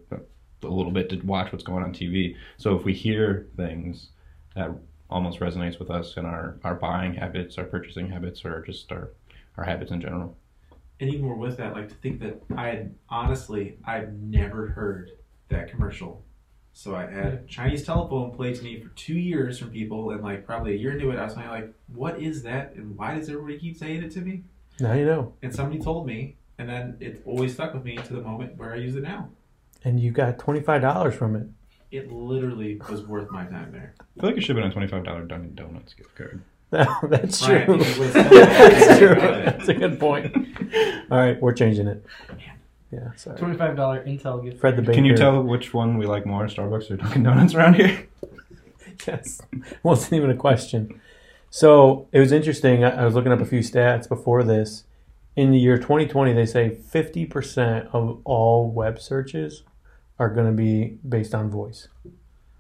a, 0.64 0.68
a 0.68 0.70
little 0.70 0.92
bit 0.92 1.10
to 1.10 1.18
watch 1.26 1.52
what's 1.52 1.64
going 1.64 1.84
on 1.84 1.94
TV. 1.94 2.36
So 2.58 2.76
if 2.76 2.84
we 2.84 2.94
hear 2.94 3.48
things 3.56 4.10
that 4.56 4.72
almost 5.10 5.40
resonates 5.40 5.80
with 5.80 5.90
us 5.90 6.18
in 6.18 6.26
our, 6.26 6.58
our 6.64 6.76
buying 6.76 7.16
habits, 7.16 7.58
our 7.58 7.66
purchasing 7.66 8.10
habits, 8.10 8.46
or 8.46 8.62
just 8.62 8.92
our, 8.92 9.10
our 9.58 9.64
habits 9.64 9.92
in 9.92 10.02
general. 10.02 10.38
And 11.00 11.10
even 11.10 11.26
more 11.26 11.36
with 11.36 11.58
that, 11.58 11.74
like 11.74 11.90
to 11.90 11.96
think 11.96 12.20
that 12.22 12.42
I 12.56 12.68
had 12.68 12.96
honestly, 13.10 13.78
I've 13.86 14.14
never 14.14 14.68
heard 14.68 15.12
that 15.48 15.70
commercial. 15.70 16.24
So 16.74 16.96
I 16.96 17.08
had 17.08 17.26
a 17.26 17.38
Chinese 17.48 17.86
telephone 17.86 18.32
played 18.32 18.56
to 18.56 18.64
me 18.64 18.80
for 18.80 18.90
two 18.90 19.18
years 19.18 19.58
from 19.58 19.72
people, 19.72 20.12
and 20.12 20.22
like 20.22 20.46
probably 20.46 20.74
a 20.74 20.78
year 20.78 20.92
into 20.92 21.10
it, 21.12 21.18
I 21.18 21.26
was 21.26 21.34
kind 21.34 21.48
of 21.48 21.52
like, 21.52 21.74
"What 21.88 22.22
is 22.22 22.44
that? 22.44 22.74
And 22.76 22.96
why 22.96 23.16
does 23.16 23.28
everybody 23.28 23.58
keep 23.58 23.76
saying 23.76 24.04
it 24.04 24.12
to 24.12 24.22
me?" 24.22 24.44
Now 24.80 24.94
you 24.94 25.06
know. 25.06 25.34
And 25.42 25.54
somebody 25.54 25.82
told 25.82 26.06
me, 26.06 26.38
and 26.58 26.70
then 26.70 26.98
it 27.00 27.22
always 27.26 27.54
stuck 27.54 27.74
with 27.74 27.84
me 27.84 27.98
to 27.98 28.14
the 28.14 28.22
moment 28.22 28.58
where 28.58 28.74
I 28.74 28.78
use 28.78 28.96
it 28.96 29.04
now. 29.04 29.30
And 29.84 30.00
you 30.00 30.12
got 30.12 30.38
$25 30.38 31.14
from 31.14 31.36
it. 31.36 31.48
It 31.92 32.12
literally 32.12 32.80
was 32.90 33.02
worth 33.04 33.32
my 33.32 33.46
time 33.46 33.72
there. 33.72 33.94
I 34.00 34.22
feel 34.22 34.30
like 34.30 34.38
it 34.38 34.42
should 34.42 34.58
have 34.58 34.72
been 34.74 34.84
a 34.84 34.88
$25 34.88 35.28
Dunkin' 35.28 35.56
Donuts 35.56 35.94
gift 35.94 36.16
card. 36.16 36.42
That's 36.70 37.44
true. 37.44 37.56
it 37.68 38.14
That's 38.14 39.00
true. 39.00 39.16
That's 39.16 39.70
a 39.70 39.74
good 39.74 40.00
point. 40.00 40.36
All 41.10 41.18
right, 41.18 41.42
we're 41.42 41.54
changing 41.54 41.88
it. 41.88 42.06
Yeah, 42.92 43.12
sorry. 43.16 43.38
Twenty-five 43.38 43.76
dollar 43.76 44.04
Intel 44.04 44.44
gift. 44.44 44.60
Fred 44.60 44.76
the 44.76 44.82
Baker. 44.82 44.94
Can 44.94 45.06
you 45.06 45.16
tell 45.16 45.42
which 45.44 45.74
one 45.74 45.98
we 45.98 46.06
like 46.06 46.26
more, 46.26 46.46
Starbucks 46.46 46.90
or 46.90 46.98
Dunkin' 46.98 47.24
Donuts 47.24 47.54
around 47.54 47.76
here? 47.76 48.08
yes, 49.08 49.42
wasn't 49.84 50.14
even 50.14 50.32
a 50.32 50.36
question. 50.36 51.00
So 51.52 52.08
it 52.12 52.20
was 52.20 52.32
interesting. 52.32 52.84
I 52.84 53.02
I 53.02 53.06
was 53.06 53.14
looking 53.16 53.32
up 53.32 53.42
a 53.42 53.46
few 53.46 53.60
stats 53.60 54.08
before 54.10 54.44
this. 54.44 54.84
In 55.36 55.52
the 55.52 55.58
year 55.58 55.78
2020, 55.78 56.34
they 56.34 56.46
say 56.46 56.70
50% 56.70 57.90
of 57.94 58.22
all 58.26 58.70
web 58.70 59.00
searches 59.00 59.64
are 60.18 60.30
going 60.30 60.48
to 60.48 60.54
be 60.54 60.98
based 61.08 61.34
on 61.34 61.50
voice. 61.50 61.88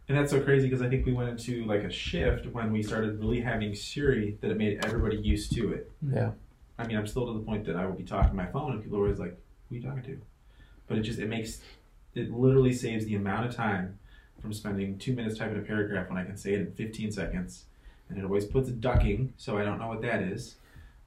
And 0.08 0.18
that's 0.18 0.32
so 0.32 0.42
crazy 0.42 0.68
because 0.68 0.82
I 0.82 0.90
think 0.90 1.06
we 1.06 1.14
went 1.14 1.30
into 1.30 1.66
like 1.66 1.84
a 1.84 1.92
shift 1.92 2.48
when 2.48 2.72
we 2.72 2.82
started 2.82 3.20
really 3.20 3.42
having 3.42 3.76
Siri 3.76 4.38
that 4.42 4.50
it 4.50 4.58
made 4.58 4.84
everybody 4.84 5.18
used 5.18 5.52
to 5.54 5.74
it. 5.74 5.92
Mm-hmm. 6.04 6.16
Yeah. 6.16 6.32
I 6.80 6.88
mean, 6.88 6.98
I'm 6.98 7.06
still 7.06 7.28
to 7.28 7.34
the 7.34 7.46
point 7.46 7.66
that 7.66 7.76
I 7.76 7.86
will 7.86 7.94
be 7.94 8.04
talking 8.04 8.30
to 8.30 8.36
my 8.36 8.48
phone 8.48 8.72
and 8.72 8.82
people 8.82 8.98
are 8.98 9.04
always 9.04 9.20
like, 9.20 9.38
"Who 9.68 9.76
are 9.76 9.78
you 9.78 9.84
talking 9.84 10.04
to?" 10.04 10.22
But 10.88 10.98
it 10.98 11.02
just 11.02 11.20
it 11.20 11.28
makes 11.28 11.62
it 12.16 12.32
literally 12.32 12.74
saves 12.74 13.06
the 13.06 13.16
amount 13.16 13.46
of 13.46 13.56
time 13.56 14.00
from 14.42 14.54
spending 14.54 14.98
two 14.98 15.14
minutes 15.14 15.38
typing 15.38 15.58
a 15.58 15.62
paragraph 15.62 16.10
when 16.10 16.18
I 16.18 16.24
can 16.24 16.38
say 16.38 16.54
it 16.54 16.62
in 16.62 16.72
15 16.72 17.12
seconds, 17.12 17.66
and 18.08 18.18
it 18.18 18.24
always 18.24 18.46
puts 18.46 18.70
a 18.70 18.72
ducking, 18.72 19.34
so 19.38 19.58
I 19.58 19.64
don't 19.64 19.78
know 19.78 19.88
what 19.88 20.02
that 20.02 20.24
is, 20.24 20.56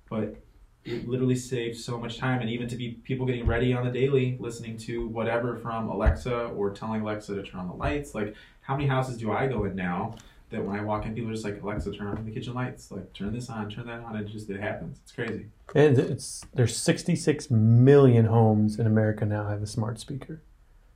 but 0.09 0.37
it 0.85 1.09
literally 1.09 1.37
saves 1.37 1.85
so 1.85 1.99
much 1.99 2.19
time, 2.19 2.41
and 2.41 2.51
even 2.51 2.69
to 2.69 2.77
be 2.77 2.93
people 3.05 3.25
getting 3.25 3.47
ready 3.47 3.73
on 3.73 3.85
the 3.85 3.91
daily, 3.91 4.37
listening 4.41 4.77
to 4.79 5.07
whatever 5.09 5.57
from 5.57 5.89
Alexa 5.89 6.47
or 6.47 6.71
telling 6.71 7.03
Alexa 7.03 7.35
to 7.35 7.43
turn 7.43 7.61
on 7.61 7.69
the 7.69 7.75
lights. 7.75 8.15
Like, 8.15 8.35
how 8.63 8.77
many 8.77 8.89
houses 8.89 9.17
do 9.17 9.33
I 9.33 9.47
go 9.47 9.65
in 9.65 9.77
now? 9.77 10.17
That 10.51 10.63
when 10.63 10.79
I 10.79 10.83
walk 10.83 11.07
in, 11.07 11.15
people 11.15 11.31
are 11.31 11.33
just 11.33 11.47
like, 11.47 11.63
Alexa, 11.63 11.93
turn 11.93 12.09
on 12.09 12.25
the 12.27 12.31
kitchen 12.31 12.53
lights. 12.53 12.91
Like, 12.91 13.13
turn 13.15 13.33
this 13.33 13.49
on, 13.49 13.71
turn 13.71 13.87
that 13.87 14.01
on. 14.01 14.17
It 14.17 14.27
just, 14.27 14.51
it 14.51 14.61
happens. 14.61 14.99
It's 15.03 15.13
crazy. 15.13 15.47
And 15.75 15.99
it's 15.99 16.45
there's 16.53 16.77
66 16.77 17.51
million 17.51 18.27
homes 18.27 18.79
in 18.79 18.87
America 18.87 19.25
now 19.25 19.49
have 19.49 19.63
a 19.63 19.67
smart 19.67 19.99
speaker. 19.99 20.43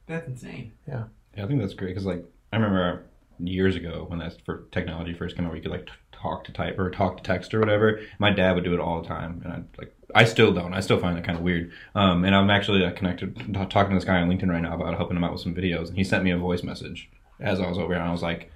That's 0.07 0.29
insane. 0.29 0.73
Yeah. 0.87 1.05
Yeah, 1.37 1.45
I 1.45 1.47
think 1.47 1.61
that's 1.61 1.75
great 1.75 1.89
because 1.89 2.05
like 2.05 2.25
I 2.53 2.57
remember 2.57 3.05
years 3.39 3.77
ago 3.77 4.05
when 4.09 4.19
that 4.19 4.37
for 4.45 4.65
technology 4.73 5.15
first 5.15 5.37
came 5.37 5.47
out, 5.47 5.55
you 5.55 5.63
could 5.63 5.71
like 5.71 5.87
t- 5.87 5.93
talk 6.21 6.45
to 6.45 6.53
type 6.53 6.79
or 6.79 6.91
talk 6.91 7.19
to 7.19 7.23
text 7.23 7.55
or 7.55 7.61
whatever. 7.61 8.01
My 8.19 8.31
dad 8.31 8.55
would 8.55 8.65
do 8.65 8.75
it 8.75 8.81
all 8.81 9.03
the 9.03 9.09
time, 9.09 9.41
and 9.45 9.53
I 9.53 9.63
like 9.79 9.95
I 10.15 10.25
still 10.25 10.53
don't. 10.53 10.75
I 10.75 10.81
still 10.81 10.99
find 10.99 11.17
that 11.17 11.25
kind 11.25 11.37
of 11.37 11.45
weird. 11.45 11.73
Um, 11.95 12.25
and 12.25 12.35
I'm 12.35 12.51
actually 12.51 12.85
uh, 12.85 12.93
connected 12.93 13.37
t- 13.37 13.53
talking 13.53 13.91
to 13.91 13.97
this 13.97 14.05
guy 14.05 14.21
on 14.21 14.29
LinkedIn 14.29 14.49
right 14.49 14.63
now 14.63 14.75
about 14.75 14.97
helping 14.97 15.17
him 15.17 15.25
out 15.25 15.33
with 15.33 15.43
some 15.43 15.55
videos, 15.55 15.89
and 15.89 15.97
he 15.97 16.05
sent 16.05 16.25
me 16.25 16.31
a 16.31 16.39
voice 16.39 16.63
message 16.63 17.11
as 17.41 17.61
I 17.61 17.69
was 17.69 17.79
over 17.79 17.93
here, 17.93 18.01
and 18.01 18.09
I 18.09 18.13
was 18.13 18.23
like. 18.23 18.51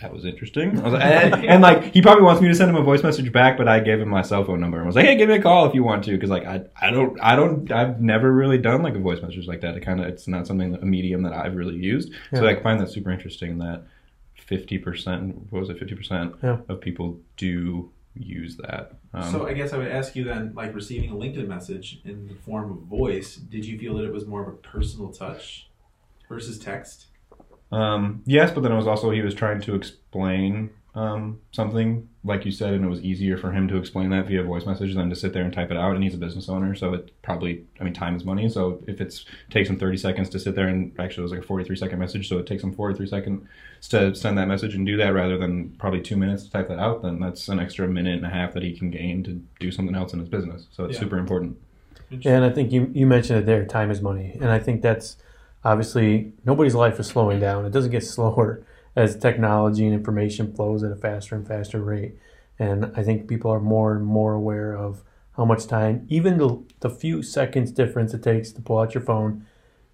That 0.00 0.12
was 0.12 0.24
interesting. 0.24 0.78
I 0.78 0.82
was 0.84 0.92
like, 0.92 1.02
and, 1.02 1.44
and, 1.44 1.60
like 1.60 1.92
he 1.92 2.00
probably 2.00 2.22
wants 2.22 2.40
me 2.40 2.46
to 2.46 2.54
send 2.54 2.70
him 2.70 2.76
a 2.76 2.84
voice 2.84 3.02
message 3.02 3.32
back, 3.32 3.58
but 3.58 3.66
I 3.66 3.80
gave 3.80 3.98
him 3.98 4.08
my 4.08 4.22
cell 4.22 4.44
phone 4.44 4.60
number 4.60 4.78
and 4.78 4.86
was 4.86 4.94
like, 4.94 5.06
"Hey, 5.06 5.16
give 5.16 5.28
me 5.28 5.34
a 5.34 5.42
call 5.42 5.66
if 5.66 5.74
you 5.74 5.82
want 5.82 6.04
to," 6.04 6.12
because 6.12 6.30
like 6.30 6.44
I, 6.44 6.62
I 6.80 6.92
don't, 6.92 7.18
I 7.20 7.34
don't, 7.34 7.72
I've 7.72 8.00
never 8.00 8.32
really 8.32 8.58
done 8.58 8.84
like 8.84 8.94
a 8.94 9.00
voice 9.00 9.20
message 9.20 9.48
like 9.48 9.60
that. 9.62 9.76
It 9.76 9.80
kind 9.80 9.98
of, 9.98 10.06
it's 10.06 10.28
not 10.28 10.46
something 10.46 10.76
a 10.76 10.84
medium 10.84 11.24
that 11.24 11.32
I've 11.32 11.56
really 11.56 11.74
used. 11.74 12.12
So 12.32 12.46
I 12.46 12.62
find 12.62 12.80
that 12.80 12.90
super 12.90 13.10
interesting 13.10 13.58
that 13.58 13.82
fifty 14.48 14.78
percent, 14.78 15.36
what 15.50 15.60
was 15.60 15.70
it, 15.70 15.78
fifty 15.78 15.94
percent 15.94 16.34
Yeah. 16.42 16.58
of 16.68 16.80
people 16.80 17.20
do 17.36 17.92
use 18.14 18.56
that. 18.56 18.98
Um, 19.14 19.30
so 19.30 19.46
I 19.46 19.52
guess 19.52 19.72
I 19.72 19.78
would 19.78 19.88
ask 19.88 20.16
you 20.16 20.24
then, 20.24 20.52
like 20.54 20.74
receiving 20.74 21.10
a 21.10 21.14
LinkedIn 21.14 21.46
message 21.46 22.00
in 22.04 22.26
the 22.26 22.34
form 22.34 22.70
of 22.72 22.78
voice, 22.78 23.36
did 23.36 23.64
you 23.64 23.78
feel 23.78 23.94
that 23.96 24.04
it 24.04 24.12
was 24.12 24.26
more 24.26 24.42
of 24.42 24.48
a 24.48 24.56
personal 24.56 25.12
touch 25.12 25.68
versus 26.28 26.58
text? 26.58 27.06
Um, 27.70 28.22
yes, 28.26 28.50
but 28.50 28.62
then 28.62 28.72
it 28.72 28.76
was 28.76 28.86
also 28.86 29.10
he 29.10 29.20
was 29.20 29.34
trying 29.34 29.60
to 29.62 29.74
explain 29.74 30.70
um, 30.98 31.40
something, 31.52 32.08
like 32.24 32.44
you 32.44 32.50
said, 32.50 32.74
and 32.74 32.84
it 32.84 32.88
was 32.88 33.00
easier 33.02 33.36
for 33.38 33.52
him 33.52 33.68
to 33.68 33.76
explain 33.76 34.10
that 34.10 34.26
via 34.26 34.42
voice 34.42 34.66
message 34.66 34.94
than 34.94 35.08
to 35.10 35.14
sit 35.16 35.32
there 35.32 35.44
and 35.44 35.52
type 35.52 35.70
it 35.70 35.76
out. 35.76 35.94
And 35.94 36.02
he's 36.02 36.14
a 36.14 36.18
business 36.18 36.48
owner, 36.48 36.74
so 36.74 36.92
it 36.94 37.12
probably, 37.22 37.64
I 37.80 37.84
mean, 37.84 37.92
time 37.94 38.16
is 38.16 38.24
money. 38.24 38.48
So 38.48 38.82
if 38.88 39.00
it's 39.00 39.24
takes 39.50 39.68
him 39.70 39.78
30 39.78 39.96
seconds 39.96 40.28
to 40.30 40.40
sit 40.40 40.56
there 40.56 40.66
and 40.66 40.92
actually 40.98 41.22
it 41.22 41.24
was 41.24 41.32
like 41.32 41.40
a 41.42 41.46
43 41.46 41.76
second 41.76 41.98
message, 42.00 42.28
so 42.28 42.38
it 42.38 42.46
takes 42.46 42.64
him 42.64 42.72
43 42.74 43.06
seconds 43.06 43.46
to 43.90 44.12
send 44.14 44.36
that 44.38 44.48
message 44.48 44.74
and 44.74 44.84
do 44.84 44.96
that 44.96 45.10
rather 45.14 45.38
than 45.38 45.70
probably 45.78 46.00
two 46.00 46.16
minutes 46.16 46.42
to 46.44 46.50
type 46.50 46.66
that 46.68 46.80
out, 46.80 47.02
then 47.02 47.20
that's 47.20 47.48
an 47.48 47.60
extra 47.60 47.86
minute 47.86 48.16
and 48.16 48.26
a 48.26 48.30
half 48.30 48.52
that 48.54 48.64
he 48.64 48.76
can 48.76 48.90
gain 48.90 49.22
to 49.22 49.40
do 49.60 49.70
something 49.70 49.94
else 49.94 50.12
in 50.12 50.18
his 50.18 50.28
business. 50.28 50.66
So 50.72 50.84
it's 50.84 50.94
Yeah. 50.94 51.00
super 51.00 51.18
important. 51.18 51.56
And 52.24 52.44
I 52.44 52.50
think 52.50 52.72
you, 52.72 52.90
you 52.92 53.06
mentioned 53.06 53.38
it 53.40 53.46
there 53.46 53.64
time 53.66 53.90
is 53.92 54.00
money. 54.02 54.36
And 54.40 54.50
I 54.50 54.58
think 54.58 54.82
that's 54.82 55.16
obviously 55.64 56.32
nobody's 56.44 56.74
life 56.74 56.98
is 56.98 57.06
slowing 57.06 57.38
down. 57.38 57.64
It 57.66 57.70
doesn't 57.70 57.90
get 57.92 58.04
slower 58.04 58.62
as 58.98 59.16
technology 59.16 59.84
and 59.84 59.94
information 59.94 60.52
flows 60.52 60.82
at 60.82 60.90
a 60.90 60.96
faster 60.96 61.36
and 61.36 61.46
faster 61.46 61.80
rate. 61.80 62.18
And 62.58 62.92
I 62.96 63.04
think 63.04 63.28
people 63.28 63.48
are 63.52 63.60
more 63.60 63.94
and 63.94 64.04
more 64.04 64.34
aware 64.34 64.76
of 64.76 65.04
how 65.36 65.44
much 65.44 65.68
time, 65.68 66.04
even 66.08 66.36
the, 66.38 66.64
the 66.80 66.90
few 66.90 67.22
seconds 67.22 67.70
difference 67.70 68.12
it 68.12 68.24
takes 68.24 68.50
to 68.50 68.60
pull 68.60 68.80
out 68.80 68.94
your 68.94 69.04
phone, 69.04 69.46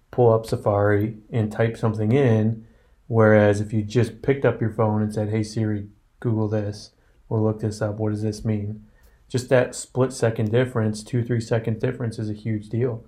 pull 0.09 0.33
up 0.33 0.47
Safari, 0.47 1.17
and 1.29 1.51
type 1.51 1.77
something 1.77 2.13
in. 2.13 2.65
Whereas 3.05 3.61
if 3.61 3.71
you 3.71 3.83
just 3.83 4.23
picked 4.23 4.43
up 4.43 4.59
your 4.59 4.71
phone 4.71 5.03
and 5.03 5.13
said, 5.13 5.29
Hey 5.29 5.43
Siri, 5.43 5.85
Google 6.19 6.47
this, 6.47 6.89
or 7.29 7.39
look 7.39 7.59
this 7.59 7.83
up, 7.83 7.97
what 7.97 8.09
does 8.09 8.23
this 8.23 8.43
mean? 8.43 8.85
Just 9.29 9.49
that 9.49 9.75
split 9.75 10.13
second 10.13 10.51
difference, 10.51 11.03
two, 11.03 11.23
three 11.23 11.41
second 11.41 11.79
difference 11.79 12.17
is 12.17 12.31
a 12.31 12.33
huge 12.33 12.69
deal. 12.69 13.05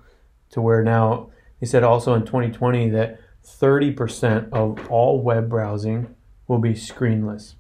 To 0.52 0.62
where 0.62 0.84
now, 0.84 1.32
he 1.60 1.66
said 1.66 1.82
also 1.82 2.14
in 2.14 2.22
2020 2.22 2.92
that 2.92 3.20
30% 3.48 4.50
of 4.52 4.90
all 4.92 5.22
web 5.22 5.50
browsing 5.50 6.16
will 6.48 6.60
be 6.60 6.74
screenless, 6.74 7.56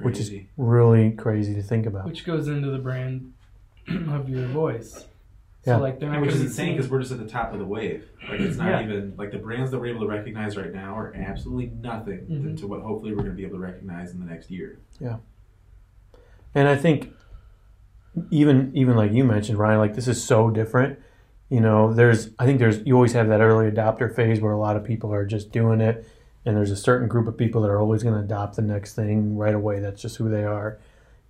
which 0.00 0.18
is 0.18 0.32
really 0.56 1.12
crazy 1.12 1.54
to 1.54 1.62
think 1.62 1.86
about. 1.86 2.04
Which 2.06 2.24
goes 2.26 2.48
into 2.48 2.70
the 2.70 2.78
brand 2.78 3.32
of 4.10 4.28
your 4.28 4.46
voice. 4.48 5.06
So 5.64 5.70
Yeah. 5.70 5.76
like 5.78 5.98
they're 5.98 6.10
not 6.10 6.20
which 6.20 6.32
is 6.32 6.42
insane 6.42 6.76
because 6.76 6.90
we're 6.90 7.00
just 7.00 7.12
at 7.12 7.18
the 7.18 7.28
top 7.28 7.52
of 7.54 7.58
the 7.58 7.64
wave. 7.64 8.04
Like 8.28 8.40
it's 8.40 8.58
not 8.58 8.68
Yeah. 8.68 8.82
even 8.82 9.14
like 9.16 9.30
the 9.30 9.38
brands 9.38 9.70
that 9.70 9.78
we're 9.78 9.86
able 9.94 10.00
to 10.02 10.08
recognize 10.08 10.56
right 10.58 10.72
now 10.72 10.94
are 10.98 11.14
absolutely 11.14 11.72
nothing 11.80 12.26
Mhm. 12.28 12.58
to 12.60 12.66
what 12.66 12.82
hopefully 12.82 13.12
we're 13.12 13.22
going 13.22 13.30
to 13.30 13.36
be 13.36 13.44
able 13.44 13.56
to 13.56 13.62
recognize 13.62 14.12
in 14.12 14.20
the 14.20 14.26
next 14.26 14.50
year. 14.50 14.78
Yeah. 15.00 15.18
And 16.54 16.68
I 16.68 16.76
think 16.76 17.12
even 18.30 18.70
even 18.74 18.94
like 18.96 19.12
you 19.12 19.24
mentioned, 19.24 19.58
Ryan, 19.58 19.78
like 19.78 19.94
this 19.94 20.06
is 20.08 20.22
so 20.22 20.50
different. 20.50 20.98
You 21.54 21.60
know, 21.60 21.94
there's 21.94 22.30
I 22.36 22.46
think 22.46 22.58
there's 22.58 22.80
you 22.84 22.96
always 22.96 23.12
have 23.12 23.28
that 23.28 23.40
early 23.40 23.70
adopter 23.70 24.12
phase 24.12 24.40
where 24.40 24.50
a 24.50 24.58
lot 24.58 24.74
of 24.74 24.82
people 24.82 25.14
are 25.14 25.24
just 25.24 25.52
doing 25.52 25.80
it, 25.80 26.04
and 26.44 26.56
there's 26.56 26.72
a 26.72 26.76
certain 26.76 27.06
group 27.06 27.28
of 27.28 27.38
people 27.38 27.62
that 27.62 27.68
are 27.68 27.78
always 27.78 28.02
going 28.02 28.16
to 28.16 28.22
adopt 28.22 28.56
the 28.56 28.62
next 28.62 28.96
thing 28.96 29.36
right 29.36 29.54
away. 29.54 29.78
That's 29.78 30.02
just 30.02 30.16
who 30.16 30.28
they 30.28 30.42
are, 30.42 30.80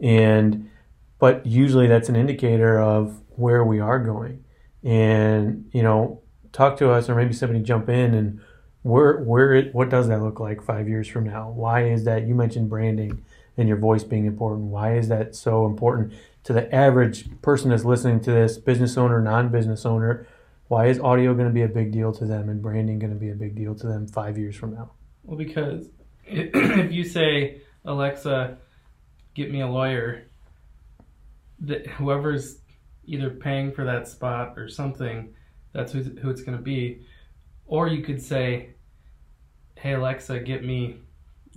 and 0.01 0.71
but 1.19 1.45
usually 1.45 1.89
that's 1.89 2.09
an 2.09 2.17
indicator 2.17 2.81
of 2.81 3.21
where 3.37 3.65
we 3.65 3.81
are 3.81 3.99
going. 3.99 4.43
And 4.83 5.69
you 5.75 5.83
know, 5.83 6.23
talk 6.53 6.79
to 6.79 6.91
us 6.91 7.11
or 7.11 7.15
maybe 7.17 7.35
somebody 7.35 7.61
jump 7.61 7.91
in 7.91 8.15
and 8.15 8.41
where 8.81 9.19
where 9.19 9.53
it, 9.53 9.75
what 9.75 9.91
does 9.91 10.09
that 10.09 10.23
look 10.23 10.41
like 10.41 10.63
five 10.63 10.89
years 10.89 11.07
from 11.07 11.25
now? 11.25 11.51
Why 11.51 11.85
is 11.85 12.05
that? 12.05 12.27
You 12.27 12.35
mentioned 12.35 12.71
branding 12.71 13.23
and 13.59 13.69
your 13.69 13.77
voice 13.77 14.05
being 14.05 14.25
important. 14.25 14.71
Why 14.71 14.97
is 14.97 15.09
that 15.09 15.35
so 15.37 15.67
important 15.67 16.15
to 16.45 16.53
the 16.53 16.73
average 16.75 17.41
person 17.43 17.71
that's 17.71 17.85
listening 17.85 18.21
to 18.21 18.31
this, 18.31 18.59
business 18.59 18.97
owner, 18.97 19.21
non-business 19.21 19.85
owner? 19.85 20.27
Why 20.69 20.87
is 20.87 20.99
audio 20.99 21.35
going 21.35 21.49
to 21.49 21.53
be 21.53 21.63
a 21.63 21.69
big 21.69 21.93
deal 21.93 22.13
to 22.13 22.25
them 22.25 22.49
and 22.49 22.63
branding 22.63 22.99
going 22.99 23.13
to 23.13 23.19
be 23.19 23.31
a 23.31 23.35
big 23.35 23.55
deal 23.55 23.75
to 23.75 23.87
them 23.87 24.07
five 24.07 24.39
years 24.39 24.57
from 24.57 24.75
now? 24.75 24.93
Well, 25.23 25.37
because 25.37 25.89
if 26.25 26.93
you 26.93 27.05
say 27.05 27.63
Alexa, 27.85 28.59
get 29.35 29.51
me 29.51 29.61
a 29.61 29.67
lawyer, 29.67 30.25
that 31.61 31.87
whoever's 31.87 32.59
either 33.07 33.31
paying 33.31 33.73
for 33.73 33.85
that 33.85 34.09
spot 34.09 34.55
or 34.59 34.69
something, 34.69 35.35
that's 35.73 35.93
who, 35.93 36.03
who 36.03 36.31
it's 36.31 36.43
going 36.43 36.57
to 36.57 36.63
be. 36.63 37.05
Or 37.67 37.89
you 37.89 38.03
could 38.03 38.23
say, 38.23 38.71
hey 39.77 39.93
Alexa, 39.93 40.41
get 40.41 40.65
me 40.65 40.99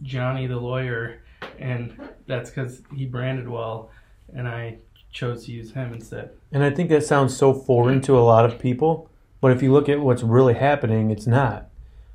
Johnny 0.01 0.47
the 0.47 0.57
lawyer, 0.57 1.23
and 1.59 2.09
that's 2.27 2.49
because 2.49 2.81
he 2.95 3.05
branded 3.05 3.47
well, 3.47 3.91
and 4.33 4.47
I 4.47 4.77
chose 5.11 5.45
to 5.45 5.51
use 5.51 5.71
him 5.71 5.93
instead. 5.93 6.31
And 6.51 6.63
I 6.63 6.69
think 6.69 6.89
that 6.89 7.05
sounds 7.05 7.35
so 7.35 7.53
foreign 7.53 8.01
to 8.01 8.17
a 8.17 8.21
lot 8.21 8.45
of 8.45 8.59
people, 8.59 9.09
but 9.41 9.51
if 9.51 9.61
you 9.61 9.71
look 9.71 9.89
at 9.89 9.99
what's 9.99 10.23
really 10.23 10.53
happening, 10.53 11.11
it's 11.11 11.27
not. 11.27 11.69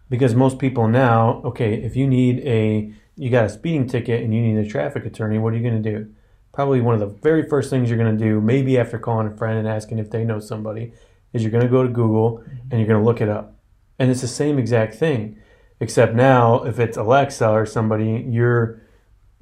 Because 0.08 0.34
most 0.34 0.58
people 0.58 0.88
now, 0.88 1.40
okay, 1.44 1.74
if 1.74 1.96
you 1.96 2.06
need 2.06 2.40
a 2.40 2.92
you 3.16 3.30
got 3.30 3.44
a 3.44 3.48
speeding 3.48 3.86
ticket 3.86 4.22
and 4.22 4.34
you 4.34 4.40
need 4.40 4.56
a 4.56 4.68
traffic 4.68 5.04
attorney, 5.04 5.38
what 5.38 5.52
are 5.52 5.56
you 5.56 5.62
going 5.62 5.82
to 5.82 5.90
do? 5.90 6.12
Probably 6.52 6.80
one 6.80 6.94
of 6.94 7.00
the 7.00 7.06
very 7.06 7.48
first 7.48 7.70
things 7.70 7.88
you're 7.88 7.98
going 7.98 8.16
to 8.16 8.24
do, 8.24 8.40
maybe 8.40 8.78
after 8.78 8.98
calling 8.98 9.26
a 9.26 9.36
friend 9.36 9.58
and 9.58 9.68
asking 9.68 9.98
if 9.98 10.10
they 10.10 10.24
know 10.24 10.40
somebody, 10.40 10.92
is 11.32 11.42
you're 11.42 11.50
going 11.50 11.64
to 11.64 11.70
go 11.70 11.82
to 11.82 11.88
Google 11.88 12.38
mm-hmm. 12.38 12.56
and 12.70 12.80
you're 12.80 12.88
going 12.88 13.00
to 13.00 13.04
look 13.04 13.20
it 13.20 13.28
up. 13.28 13.54
And 13.98 14.10
it's 14.10 14.22
the 14.22 14.28
same 14.28 14.58
exact 14.58 14.94
thing, 14.94 15.38
except 15.80 16.14
now 16.14 16.64
if 16.64 16.78
it's 16.78 16.96
Alexa 16.96 17.48
or 17.48 17.66
somebody, 17.66 18.26
you're 18.28 18.82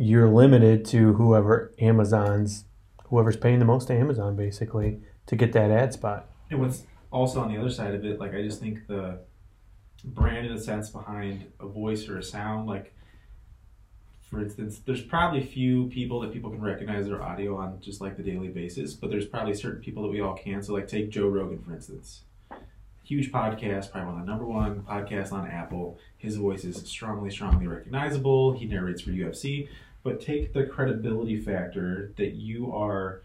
you're 0.00 0.30
limited 0.30 0.82
to 0.86 1.12
whoever 1.12 1.74
Amazon's 1.78 2.64
whoever's 3.04 3.36
paying 3.36 3.58
the 3.58 3.64
most 3.66 3.88
to 3.88 3.94
Amazon 3.94 4.34
basically 4.34 5.00
to 5.26 5.36
get 5.36 5.52
that 5.52 5.70
ad 5.70 5.92
spot. 5.92 6.26
And 6.50 6.58
what's 6.58 6.84
also 7.10 7.40
on 7.40 7.52
the 7.52 7.60
other 7.60 7.70
side 7.70 7.94
of 7.94 8.04
it, 8.04 8.18
like 8.18 8.34
I 8.34 8.40
just 8.40 8.60
think 8.60 8.86
the 8.86 9.18
brand 10.02 10.46
in 10.46 10.52
a 10.52 10.60
sense 10.60 10.88
behind 10.88 11.44
a 11.60 11.66
voice 11.66 12.08
or 12.08 12.16
a 12.18 12.22
sound, 12.22 12.66
like 12.66 12.94
for 14.22 14.40
instance, 14.40 14.80
there's 14.86 15.02
probably 15.02 15.42
few 15.42 15.88
people 15.88 16.20
that 16.20 16.32
people 16.32 16.50
can 16.50 16.62
recognize 16.62 17.06
their 17.06 17.20
audio 17.20 17.56
on 17.56 17.78
just 17.82 18.00
like 18.00 18.16
the 18.16 18.22
daily 18.22 18.48
basis, 18.48 18.94
but 18.94 19.10
there's 19.10 19.26
probably 19.26 19.52
certain 19.52 19.82
people 19.82 20.02
that 20.04 20.08
we 20.08 20.20
all 20.20 20.34
can. 20.34 20.62
So 20.62 20.72
like 20.72 20.88
take 20.88 21.10
Joe 21.10 21.28
Rogan 21.28 21.60
for 21.60 21.74
instance. 21.74 22.22
huge 23.04 23.32
podcast, 23.32 23.90
probably 23.90 24.12
one 24.12 24.20
of 24.20 24.26
the 24.26 24.30
number 24.30 24.46
one 24.46 24.82
podcasts 24.82 25.32
on 25.32 25.46
Apple. 25.46 25.98
His 26.16 26.36
voice 26.36 26.64
is 26.64 26.76
strongly, 26.88 27.28
strongly 27.30 27.66
recognizable. 27.66 28.52
He 28.52 28.66
narrates 28.66 29.02
for 29.02 29.10
UFC. 29.10 29.68
But 30.02 30.20
take 30.20 30.52
the 30.52 30.64
credibility 30.64 31.38
factor 31.38 32.12
that 32.16 32.32
you 32.32 32.72
are 32.72 33.22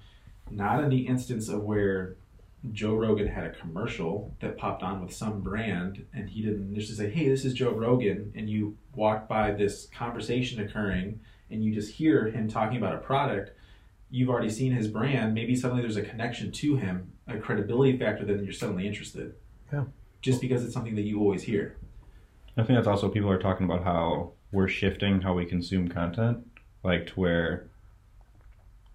not 0.52 0.84
in 0.84 0.90
the 0.90 1.08
instance 1.08 1.50
of 1.50 1.64
where 1.64 2.16
Joe 2.72 2.96
Rogan 2.96 3.28
had 3.28 3.46
a 3.46 3.52
commercial 3.52 4.34
that 4.40 4.58
popped 4.58 4.84
on 4.84 5.02
with 5.02 5.14
some 5.14 5.42
brand 5.42 6.06
and 6.14 6.30
he 6.30 6.42
didn't 6.42 6.70
initially 6.72 6.96
say, 6.98 7.10
Hey, 7.10 7.30
this 7.30 7.46
is 7.46 7.54
Joe 7.54 7.72
Rogan, 7.72 8.34
and 8.36 8.50
you 8.50 8.78
walk 8.96 9.28
by 9.28 9.52
this 9.52 9.88
conversation 9.88 10.62
occurring 10.62 11.20
and 11.50 11.64
you 11.64 11.74
just 11.74 11.94
hear 11.94 12.28
him 12.30 12.48
talking 12.48 12.78
about 12.78 12.96
a 12.96 13.00
product, 13.00 13.52
you've 14.10 14.30
already 14.30 14.50
seen 14.50 14.72
his 14.72 14.88
brand, 14.88 15.34
maybe 15.34 15.56
suddenly 15.56 15.82
there's 15.82 15.98
a 15.98 16.02
connection 16.02 16.52
to 16.52 16.76
him, 16.76 17.12
a 17.28 17.38
credibility 17.38 17.98
factor, 17.98 18.26
then 18.26 18.44
you're 18.44 18.54
suddenly 18.54 18.88
interested. 18.88 19.36
Yeah. 19.72 19.86
Just 20.22 20.42
because 20.42 20.64
it's 20.64 20.74
something 20.74 20.96
that 20.96 21.04
you 21.04 21.20
always 21.20 21.44
hear. 21.44 21.78
I 22.58 22.64
think 22.64 22.78
that's 22.78 22.88
also 22.88 23.10
people 23.10 23.30
are 23.30 23.38
talking 23.38 23.66
about 23.66 23.84
how 23.84 24.32
we're 24.52 24.68
shifting 24.68 25.22
how 25.22 25.34
we 25.34 25.46
consume 25.46 25.88
content, 25.88 26.46
like 26.86 27.08
to 27.08 27.14
where 27.14 27.68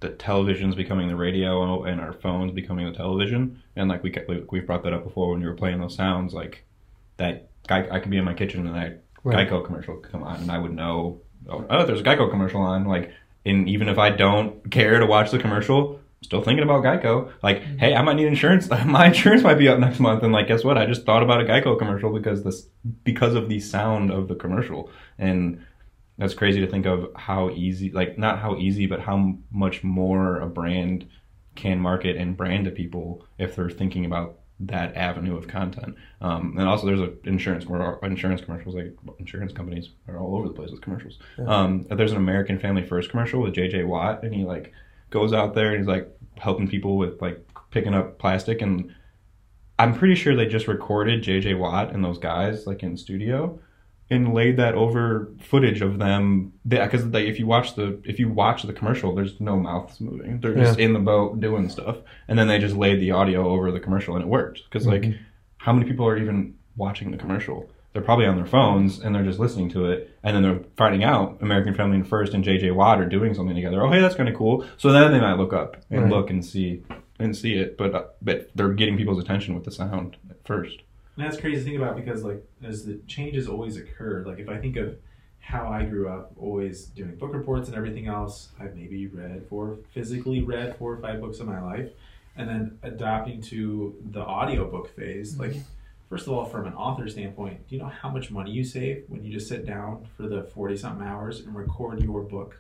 the 0.01 0.11
television's 0.11 0.75
becoming 0.75 1.09
the 1.09 1.17
radio 1.17 1.85
and 1.85 2.01
our 2.01 2.13
phones 2.13 2.53
becoming 2.53 2.87
the 2.87 2.97
television. 2.97 3.63
And 3.77 3.89
like 3.89 4.03
we 4.03 4.15
we 4.51 4.61
brought 4.61 4.83
that 4.85 4.95
up 4.95 5.05
before 5.05 5.31
when 5.31 5.41
you 5.41 5.49
were 5.49 5.55
playing 5.55 5.81
those 5.81 5.95
sounds, 5.95 6.33
like 6.33 6.65
that 7.19 7.49
guy 7.67 7.87
I 7.91 8.01
could 8.01 8.11
be 8.11 8.17
in 8.17 8.25
my 8.25 8.35
kitchen 8.35 8.67
and 8.67 8.77
that 8.77 9.03
Right. 9.23 9.49
Geico 9.49 9.65
commercial 9.65 9.97
could 9.97 10.13
come 10.13 10.23
on, 10.23 10.41
and 10.41 10.51
I 10.51 10.59
would 10.59 10.75
know. 10.75 11.21
Oh, 11.49 11.65
oh, 11.69 11.85
there's 11.85 12.01
a 12.01 12.05
Geico 12.05 12.31
commercial 12.31 12.61
on. 12.63 12.87
Like, 12.87 13.13
and 13.45 13.69
even 13.69 13.89
if 13.89 13.99
I 13.99 14.11
don't 14.11 14.71
care 14.71 14.99
to 14.99 15.07
watch 15.07 15.31
the 15.31 15.39
commercial, 15.39 15.97
I'm 15.97 16.23
still 16.23 16.43
thinking 16.43 16.65
about 16.65 16.85
Geico. 16.85 17.31
Like, 17.43 17.61
mm-hmm. 17.61 17.79
hey, 17.79 17.95
I 17.95 18.03
might 18.03 18.17
need 18.17 18.29
insurance. 18.29 18.69
My 18.87 19.07
insurance 19.07 19.43
might 19.43 19.57
be 19.57 19.69
up 19.69 19.79
next 19.79 20.01
month, 20.01 20.23
and 20.23 20.33
like, 20.33 20.49
guess 20.49 20.65
what? 20.65 20.79
I 20.79 20.87
just 20.87 21.05
thought 21.05 21.23
about 21.23 21.43
a 21.43 21.45
Geico 21.45 21.79
commercial 21.79 22.13
because 22.13 22.43
this 22.45 22.67
because 23.05 23.35
of 23.35 23.49
the 23.49 23.61
sound 23.61 24.11
of 24.11 24.29
the 24.29 24.35
commercial, 24.35 24.91
and 25.19 25.65
that's 26.19 26.35
crazy 26.35 26.61
to 26.61 26.67
think 26.67 26.87
of 26.87 27.11
how 27.17 27.51
easy, 27.51 27.91
like, 27.91 28.19
not 28.19 28.39
how 28.39 28.57
easy, 28.57 28.87
but 28.87 29.01
how 29.01 29.35
much 29.51 29.83
more 29.83 30.41
a 30.41 30.47
brand 30.47 31.09
can 31.55 31.81
market 31.81 32.17
and 32.17 32.37
brand 32.37 32.65
to 32.67 32.71
people 32.71 33.25
if 33.39 33.57
they're 33.57 33.71
thinking 33.71 34.05
about 34.05 34.37
that 34.61 34.95
avenue 34.95 35.37
of 35.37 35.49
content. 35.49 35.97
Um, 36.21 36.55
and 36.59 36.69
also, 36.69 36.87
there's 36.87 37.01
a 37.01 37.13
insurance 37.25 37.67
where 37.67 37.99
insurance 38.03 38.43
commercials, 38.43 38.75
like 38.75 38.95
insurance 39.19 39.53
companies, 39.53 39.91
are 40.07 40.19
all 40.19 40.37
over 40.37 40.49
the 40.49 40.55
place 40.55 40.71
with 40.71 40.83
commercials. 40.83 41.19
Um, 41.47 41.87
there's 41.91 42.13
an 42.13 42.19
American 42.19 42.59
Family 42.59 42.83
First 42.83 43.11
commercial 43.11 43.41
with 43.41 43.55
JJ 43.55 43.87
Watt, 43.87 44.23
and 44.23 44.35
he 44.35 44.45
like 44.45 44.73
goes 45.09 45.33
out 45.33 45.55
there 45.55 45.71
and 45.71 45.79
he's 45.79 45.87
like 45.87 46.09
helping 46.37 46.69
people 46.69 46.97
with 46.97 47.21
like 47.23 47.45
picking 47.71 47.95
up 47.95 48.19
plastic. 48.19 48.61
And 48.61 48.95
I'm 49.79 49.95
pretty 49.95 50.15
sure 50.15 50.37
they 50.37 50.47
just 50.47 50.69
recorded 50.69 51.23
JJ 51.25 51.59
Watt 51.59 51.93
and 51.93 52.05
those 52.05 52.19
guys 52.19 52.67
like 52.67 52.83
in 52.83 52.97
studio 52.99 53.59
and 54.11 54.35
laid 54.35 54.57
that 54.57 54.75
over 54.75 55.29
footage 55.41 55.81
of 55.83 55.99
them. 55.99 56.53
Because 56.67 57.05
like, 57.07 57.27
if 57.27 57.39
you 57.39 57.47
watch 57.47 57.75
the 57.77 58.01
if 58.05 58.19
you 58.19 58.29
watch 58.29 58.63
the 58.65 58.73
commercial 58.73 59.15
there's 59.15 59.41
no 59.41 59.57
mouths 59.59 60.01
moving. 60.01 60.41
They're 60.41 60.55
just 60.55 60.79
Yeah. 60.79 60.85
in 60.87 60.93
the 60.93 60.99
boat 60.99 61.41
doing 61.41 61.69
stuff. 61.69 61.99
And 62.29 62.39
then 62.39 62.49
they 62.49 62.59
just 62.59 62.75
laid 62.77 63.01
the 63.01 63.13
audio 63.13 63.49
over 63.49 63.71
the 63.71 63.81
commercial 63.81 64.15
and 64.17 64.23
it 64.25 64.29
worked. 64.29 64.63
Because 64.65 64.87
like 64.87 65.07
how 65.59 65.73
many 65.73 65.89
people 65.89 66.07
are 66.07 66.17
even 66.17 66.55
watching 66.77 67.11
the 67.11 67.17
commercial? 67.17 67.71
They're 67.93 68.03
probably 68.03 68.27
on 68.27 68.37
their 68.37 68.47
phones 68.47 69.01
and 69.01 69.15
they're 69.15 69.25
just 69.25 69.39
listening 69.41 69.69
to 69.71 69.87
it. 69.87 70.17
And 70.23 70.35
then 70.35 70.43
they're 70.43 70.61
finding 70.77 71.05
out 71.05 71.39
american 71.41 71.75
family 71.75 71.97
and 71.97 72.07
first 72.09 72.35
and 72.35 72.45
jj 72.45 72.75
watt 72.75 73.01
are 73.01 73.09
doing 73.09 73.35
something 73.35 73.55
together. 73.55 73.83
Oh 73.83 73.91
hey 73.91 74.01
that's 74.01 74.15
kind 74.17 74.29
of 74.29 74.35
cool. 74.37 74.65
So 74.77 74.91
then 74.93 75.13
they 75.13 75.21
might 75.21 75.35
look 75.39 75.53
up 75.53 75.77
and 75.91 76.03
Right. 76.03 76.11
look 76.13 76.31
and 76.31 76.45
see 76.45 76.83
and 77.19 77.37
see 77.37 77.55
it. 77.55 77.77
But 77.77 77.95
uh, 77.95 78.05
but 78.23 78.51
they're 78.57 78.73
getting 78.73 78.97
people's 78.97 79.23
attention 79.23 79.55
with 79.55 79.65
the 79.65 79.71
sound 79.71 80.17
at 80.31 80.39
first 80.47 80.79
And 81.21 81.31
that's 81.31 81.39
crazy 81.39 81.59
to 81.59 81.65
think 81.65 81.77
about 81.77 81.97
because 81.97 82.25
like 82.25 82.43
as 82.65 82.87
the 82.87 82.99
changes 83.07 83.47
always 83.47 83.77
occur, 83.77 84.25
like 84.27 84.39
if 84.39 84.49
I 84.49 84.57
think 84.57 84.77
of 84.77 84.97
how 85.39 85.69
I 85.69 85.83
grew 85.83 86.09
up 86.09 86.33
always 86.39 86.87
doing 86.87 87.15
book 87.17 87.35
reports 87.35 87.69
and 87.69 87.77
everything 87.77 88.07
else, 88.07 88.49
I've 88.59 88.75
maybe 88.75 89.07
read 89.07 89.45
four 89.51 89.77
physically 89.93 90.41
read 90.41 90.79
four 90.79 90.95
or 90.95 90.97
five 90.97 91.21
books 91.21 91.41
in 91.41 91.45
my 91.45 91.61
life. 91.61 91.91
And 92.37 92.49
then 92.49 92.79
adapting 92.83 93.43
to 93.43 93.95
the 94.13 94.23
audiobook 94.23 94.97
phase, 94.97 95.39
like 95.39 95.51
mm-hmm. 95.51 95.61
first 96.09 96.27
of 96.27 96.33
all, 96.33 96.47
from 96.47 96.67
an 96.67 96.73
author 96.73 97.07
standpoint, 97.07 97.69
do 97.69 97.77
you 97.77 97.83
know 97.83 97.89
how 97.89 98.09
much 98.09 98.31
money 98.31 98.51
you 98.51 98.65
save 98.65 99.05
when 99.09 99.23
you 99.23 99.31
just 99.31 99.47
sit 99.47 99.67
down 99.67 100.07
for 100.17 100.23
the 100.23 100.45
forty 100.45 100.75
something 100.75 101.07
hours 101.07 101.41
and 101.41 101.55
record 101.55 102.03
your 102.03 102.23
book? 102.23 102.57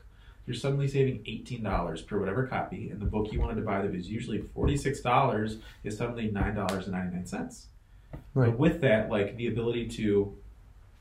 You're 0.46 0.54
suddenly 0.54 0.86
saving 0.86 1.22
eighteen 1.24 1.62
dollars 1.62 2.02
per 2.02 2.20
whatever 2.20 2.46
copy, 2.46 2.90
and 2.90 3.00
the 3.00 3.06
book 3.06 3.32
you 3.32 3.40
wanted 3.40 3.54
to 3.54 3.62
buy 3.62 3.80
that 3.80 3.90
was 3.90 4.10
usually 4.10 4.42
forty 4.54 4.76
six 4.76 5.00
dollars 5.00 5.56
is 5.82 5.96
suddenly 5.96 6.30
nine 6.30 6.54
dollars 6.54 6.84
and 6.84 6.92
ninety 6.92 7.16
nine 7.16 7.24
cents. 7.24 7.68
Right. 8.34 8.50
But 8.50 8.58
with 8.58 8.80
that, 8.82 9.10
like 9.10 9.36
the 9.36 9.48
ability 9.48 9.88
to 9.88 10.36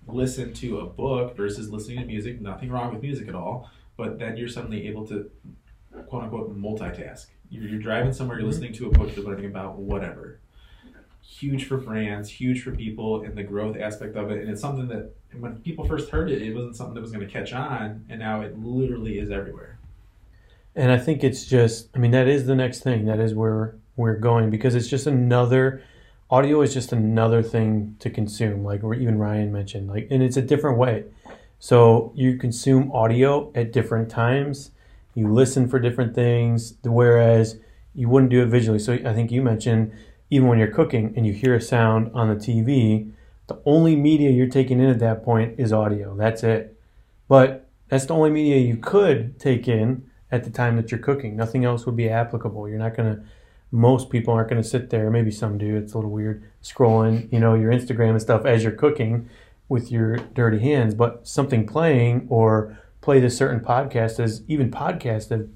listen 0.08 0.54
to 0.56 0.80
a 0.80 0.86
book 0.86 1.36
versus 1.36 1.69
listening 1.69 2.00
to 2.00 2.06
music, 2.06 2.41
nothing 2.41 2.72
wrong 2.72 2.93
with 2.93 3.04
music 3.04 3.28
at 3.28 3.36
all, 3.36 3.69
but 3.98 4.17
then 4.17 4.38
you're 4.38 4.48
suddenly 4.48 4.88
able 4.88 5.06
to 5.08 5.30
quote 6.08 6.24
unquote 6.24 6.58
multitask. 6.60 7.28
You're, 7.50 7.67
you're 7.67 7.80
driving 7.80 8.13
somewhere, 8.13 8.39
you're 8.39 8.50
mm-hmm. 8.50 8.62
listening 8.62 8.74
to 8.74 8.88
a 8.88 8.89
book, 8.89 9.15
you're 9.15 9.26
learning 9.26 9.45
about 9.45 9.78
whatever. 9.78 10.39
Huge 11.22 11.65
for 11.65 11.78
brands, 11.78 12.30
huge 12.30 12.63
for 12.63 12.72
people, 12.72 13.24
and 13.24 13.36
the 13.36 13.43
growth 13.43 13.78
aspect 13.78 14.15
of 14.15 14.32
it. 14.32 14.41
And 14.41 14.50
it's 14.50 14.62
something 14.62 14.88
that 14.88 15.13
when 15.38 15.58
people 15.58 15.86
first 15.86 16.10
heard 16.10 16.32
it, 16.32 16.41
it 16.41 16.54
wasn't 16.56 16.76
something 16.76 16.95
that 16.95 17.02
was 17.02 17.12
going 17.12 17.26
to 17.26 17.32
catch 17.32 17.54
on, 17.54 18.06
and 18.10 18.19
now 18.19 18.41
it 18.41 18.58
literally 18.58 19.19
is 19.19 19.30
everywhere. 19.30 19.78
And 20.76 20.91
I 20.91 20.98
think 20.98 21.24
it's 21.24 21.45
just, 21.45 21.89
I 21.95 22.00
mean, 22.00 22.12
that 22.12 22.28
is 22.28 22.45
the 22.45 22.56
next 22.56 22.82
thing. 22.82 23.06
That 23.06 23.19
is 23.19 23.36
where 23.36 23.76
we're 23.95 24.15
going 24.15 24.50
because 24.50 24.76
it's 24.76 24.88
just 24.88 25.08
another, 25.08 25.84
audio 26.30 26.62
is 26.62 26.74
just 26.74 26.92
another 26.92 27.42
thing 27.42 27.96
to 28.00 28.10
consume, 28.10 28.63
like 28.63 28.82
even 28.84 29.18
Ryan 29.18 29.52
mentioned, 29.52 29.88
like, 29.88 30.08
and 30.12 30.22
it's 30.22 30.38
a 30.38 30.42
different 30.42 30.78
way. 30.78 31.06
So 31.60 32.12
you 32.15 32.38
consume 32.38 32.92
audio 32.92 33.52
at 33.56 33.74
different 33.74 34.10
times, 34.10 34.72
you 35.15 35.32
listen 35.32 35.68
for 35.68 35.80
different 35.80 36.15
things, 36.15 36.76
whereas 36.84 37.58
you 37.96 38.08
wouldn't 38.08 38.32
do 38.32 38.42
it 38.44 38.46
visually. 38.46 38.80
So 38.80 38.94
I 38.94 39.13
think 39.13 39.32
you 39.32 39.42
mentioned 39.42 39.92
even 40.30 40.48
when 40.48 40.60
you're 40.60 40.72
cooking 40.72 41.13
and 41.18 41.26
you 41.26 41.34
hear 41.34 41.56
a 41.56 41.62
sound 41.62 42.12
on 42.13 42.30
the 42.30 42.36
TV, 42.36 43.12
the 43.48 43.60
only 43.65 43.96
media 43.96 44.30
you're 44.30 44.48
taking 44.48 44.80
in 44.80 44.89
at 44.89 45.00
that 45.00 45.24
point 45.24 45.60
is 45.60 45.74
audio. 45.74 46.15
That's 46.15 46.44
it. 46.44 46.80
But 47.28 47.68
that's 47.89 48.06
the 48.06 48.13
only 48.13 48.30
media 48.30 48.58
you 48.58 48.78
could 48.78 49.39
take 49.39 49.68
in 49.68 50.10
at 50.32 50.44
the 50.44 50.52
time 50.52 50.76
that 50.76 50.92
you're 50.92 51.00
cooking. 51.00 51.36
Nothing 51.36 51.65
else 51.65 51.88
would 51.88 51.96
be 51.96 52.08
applicable. 52.08 52.70
You're 52.70 52.78
not 52.78 52.96
going 52.96 53.15
to, 53.15 53.24
most 53.71 54.10
people 54.10 54.34
aren't 54.34 54.49
going 54.49 54.62
to 54.62 54.67
sit 54.67 54.89
there, 54.89 55.10
maybe 55.10 55.32
some 55.32 55.58
do, 55.58 55.75
it's 55.75 55.93
a 55.93 55.97
little 55.97 56.12
weird, 56.12 56.43
scrolling, 56.63 57.32
you 57.32 57.39
know, 57.39 57.53
your 57.53 57.71
Instagram 57.71 58.12
and 58.12 58.21
stuff 58.21 58.45
as 58.45 58.63
you're 58.63 58.71
cooking 58.71 59.29
with 59.67 59.91
your 59.91 60.17
dirty 60.17 60.60
hands. 60.60 60.95
But 60.95 61.27
something 61.27 61.67
playing 61.67 62.25
or 62.29 62.77
play 63.01 63.19
this 63.19 63.38
certain 63.38 63.60
podcast, 63.60 64.19
as 64.19 64.43
even 64.47 64.71
podcasts 64.71 65.29
have, 65.29 65.47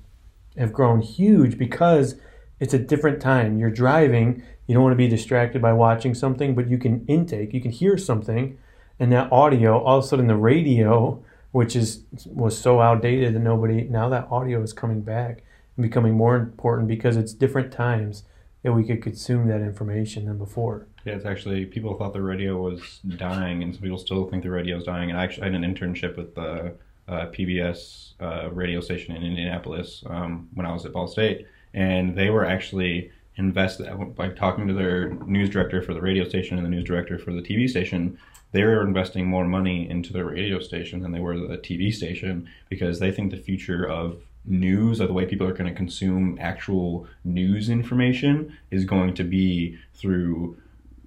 have 0.58 0.71
grown 0.71 1.02
huge 1.02 1.58
because 1.58 2.15
it's 2.60 2.73
a 2.73 2.80
different 2.80 3.19
time. 3.19 3.58
You're 3.58 3.71
driving, 3.71 4.43
you 4.67 4.76
don't 4.76 4.84
want 4.84 4.93
to 4.93 4.97
be 4.97 5.08
distracted 5.08 5.62
by 5.62 5.73
watching 5.73 6.13
something, 6.13 6.54
but 6.54 6.69
you 6.69 6.78
can 6.78 7.06
intake, 7.08 7.54
you 7.54 7.62
can 7.62 7.71
hear 7.71 7.97
something, 7.97 8.58
and 8.99 9.12
that 9.12 9.32
audio, 9.32 9.80
all 9.80 9.97
of 9.97 10.06
a 10.06 10.08
sudden 10.08 10.28
the 10.28 10.36
radio, 10.36 11.23
which 11.52 11.76
is 11.76 12.04
was 12.26 12.58
so 12.58 12.80
outdated 12.80 13.36
that 13.36 13.39
nobody 13.39 13.84
now 13.84 14.10
that 14.10 14.28
audio 14.32 14.62
is 14.62 14.73
coming 14.73 15.02
back 15.02 15.43
becoming 15.80 16.14
more 16.14 16.36
important 16.36 16.88
because 16.88 17.18
it's 17.18 17.34
different 17.34 17.72
times 17.72 18.24
that 18.64 18.74
we 18.74 18.86
could 18.86 19.02
consume 19.02 19.48
that 19.48 19.62
information 19.62 20.26
than 20.26 20.38
before. 20.38 20.88
Yeah, 21.06 21.16
it's 21.16 21.26
actually 21.26 21.66
people 21.66 21.96
thought 21.96 22.14
the 22.14 22.22
radio 22.22 22.62
was 22.62 23.00
dying, 23.18 23.62
and 23.62 23.74
some 23.74 23.82
people 23.84 23.98
still 23.98 24.30
think 24.30 24.44
the 24.44 24.50
radio 24.50 24.78
is 24.78 24.84
dying. 24.84 25.10
And 25.10 25.20
I 25.20 25.24
actually 25.24 25.52
had 25.52 25.56
an 25.56 25.64
internship 25.64 26.16
with 26.16 26.34
the 26.34 26.76
uh, 27.08 27.28
PBS 27.28 28.14
uh, 28.22 28.50
radio 28.52 28.80
station 28.80 29.16
in 29.16 29.24
Indianapolis 29.24 30.04
um, 30.08 30.48
when 30.54 30.66
I 30.66 30.72
was 30.72 30.86
at 30.86 30.94
Ball 30.94 31.08
State, 31.08 31.46
and 31.74 32.16
they 32.16 32.30
were 32.30 32.46
actually 32.46 33.12
invested 33.36 34.16
by 34.16 34.30
talking 34.30 34.68
to 34.68 34.74
their 34.74 35.10
news 35.26 35.50
director 35.50 35.82
for 35.82 35.94
the 35.94 36.02
radio 36.02 36.24
station 36.24 36.58
and 36.58 36.66
the 36.66 36.70
news 36.70 36.86
director 36.86 37.18
for 37.18 37.34
the 37.34 37.42
TV 37.42 37.70
station. 37.70 38.18
They 38.52 38.64
were 38.64 38.86
investing 38.86 39.26
more 39.26 39.46
money 39.46 39.90
into 39.90 40.14
the 40.14 40.24
radio 40.24 40.60
station 40.60 41.02
than 41.02 41.12
they 41.12 41.20
were 41.20 41.36
the 41.36 41.58
TV 41.58 41.92
station 41.92 42.48
because 42.70 43.00
they 43.00 43.12
think 43.12 43.32
the 43.32 43.38
future 43.38 43.90
of 43.90 44.22
news 44.45 44.99
or 44.99 45.08
the 45.08 45.13
way 45.13 45.25
people 45.25 45.47
are 45.47 45.53
going 45.53 45.69
to 45.69 45.75
consume 45.75 46.38
actual 46.41 47.08
news 47.23 47.69
information 47.69 48.58
is 48.71 48.84
going 48.86 49.13
to 49.15 49.23
be 49.23 49.77
through 49.93 50.58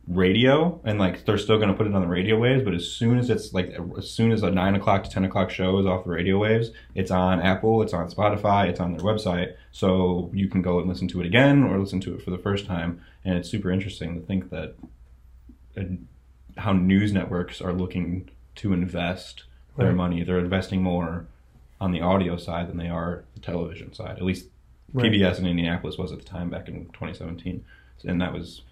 radio. 0.09 0.81
And 0.85 0.99
like 0.99 1.25
they're 1.25 1.37
still 1.37 1.57
going 1.57 1.68
to 1.68 1.75
put 1.75 1.87
it 1.87 1.94
on 1.94 2.01
the 2.01 2.07
radio 2.09 2.38
waves 2.38 2.62
but 2.64 2.75
as 2.75 2.88
soon 2.88 3.18
as 3.18 3.29
it's 3.29 3.53
like 3.53 3.77
as 3.99 4.09
soon 4.09 4.31
as 4.31 4.42
a 4.42 4.51
9 4.51 4.75
o'clock 4.77 5.03
to 5.03 5.11
10 5.11 5.25
o'clock 5.25 5.51
show 5.51 5.79
is 5.81 5.87
off 5.87 6.05
the 6.05 6.11
radio 6.11 6.38
waves 6.38 6.70
it's 6.94 7.11
on 7.11 7.40
apple 7.42 7.83
it's 7.83 7.92
on 7.92 8.09
spotify 8.09 8.68
it's 8.68 8.79
on 8.81 8.92
their 8.92 9.01
website. 9.01 9.55
So 9.72 10.31
you 10.33 10.49
can 10.49 10.62
go 10.62 10.79
and 10.79 10.88
listen 10.88 11.09
to 11.09 11.20
it 11.20 11.27
again 11.27 11.64
or 11.64 11.79
listen 11.79 12.01
to 12.03 12.14
it 12.14 12.22
for 12.22 12.31
the 12.31 12.38
first 12.38 12.66
time. 12.66 13.01
And 13.25 13.37
it's 13.37 13.51
super 13.51 13.70
interesting 13.70 14.14
to 14.14 14.25
think 14.25 14.51
that 14.51 14.77
uh, 15.77 15.83
how 16.57 16.72
news 16.72 17.12
networks 17.12 17.61
are 17.61 17.72
looking 17.72 18.31
to 18.57 18.72
invest 18.72 19.44
their 19.77 19.88
Right. 19.88 19.96
money. 19.96 20.22
They're 20.25 20.38
investing 20.38 20.83
more 20.83 21.27
on 21.81 21.93
the 21.93 22.01
audio 22.01 22.37
side 22.37 22.69
than 22.69 22.77
they 22.77 22.89
are 22.89 23.25
the 23.35 23.41
television 23.41 23.93
side 23.93 24.17
at 24.17 24.23
least 24.23 24.47
Right. 24.93 25.11
PBS 25.12 25.41
in 25.41 25.47
Indianapolis 25.47 25.99
was 25.99 26.12
at 26.12 26.19
the 26.21 26.25
time 26.25 26.49
back 26.49 26.69
in 26.69 26.85
2017 26.87 27.65
and 28.05 28.21
that 28.21 28.33
was 28.33 28.62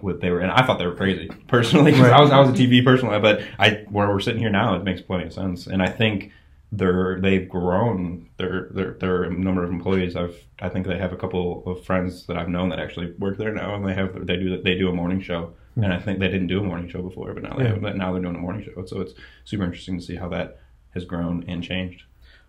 what 0.00 0.20
they 0.20 0.30
were, 0.30 0.40
and 0.40 0.50
I 0.50 0.64
thought 0.64 0.78
they 0.78 0.86
were 0.86 0.94
crazy 0.94 1.28
personally. 1.48 1.92
'cause 1.92 2.02
I 2.10 2.20
was 2.20 2.30
I 2.30 2.38
was 2.40 2.50
a 2.50 2.52
TV 2.52 2.84
person, 2.84 3.08
but 3.08 3.42
I 3.58 3.84
where 3.90 4.08
we're 4.08 4.20
sitting 4.20 4.40
here 4.40 4.50
now, 4.50 4.74
it 4.76 4.84
makes 4.84 5.00
plenty 5.00 5.24
of 5.24 5.32
sense, 5.32 5.66
and 5.66 5.82
I 5.82 5.88
think 5.88 6.30
they're 6.70 7.20
they've 7.20 7.48
grown 7.48 8.28
their 8.38 8.68
their 8.72 8.92
their 8.94 9.30
number 9.30 9.62
of 9.64 9.70
employees. 9.70 10.14
I've 10.16 10.36
I 10.60 10.68
think 10.68 10.86
they 10.86 10.98
have 10.98 11.12
a 11.12 11.16
couple 11.16 11.62
of 11.66 11.84
friends 11.84 12.26
that 12.26 12.36
I've 12.36 12.48
known 12.48 12.68
that 12.70 12.78
actually 12.80 13.12
work 13.18 13.38
there 13.38 13.52
now, 13.52 13.74
and 13.74 13.84
they 13.86 13.94
have 13.94 14.24
they 14.26 14.36
do 14.36 14.60
they 14.62 14.76
do 14.76 14.88
a 14.88 14.92
morning 14.92 15.20
show, 15.20 15.52
hmm. 15.74 15.84
and 15.84 15.92
I 15.92 15.98
think 15.98 16.18
they 16.20 16.28
didn't 16.28 16.46
do 16.48 16.60
a 16.60 16.64
morning 16.64 16.88
show 16.88 17.02
before, 17.02 17.34
but 17.34 17.42
now 17.42 17.56
they 17.56 17.64
Yeah. 17.64 17.70
have, 17.70 17.82
but 17.82 17.96
now 17.96 18.12
they're 18.12 18.22
doing 18.22 18.36
a 18.36 18.38
morning 18.38 18.64
show. 18.64 18.84
So 18.86 19.00
it's 19.00 19.14
super 19.44 19.64
interesting 19.64 19.98
to 19.98 20.04
see 20.04 20.16
how 20.16 20.28
that 20.30 20.58
has 20.94 21.04
grown 21.04 21.44
and 21.48 21.62
changed. 21.62 22.04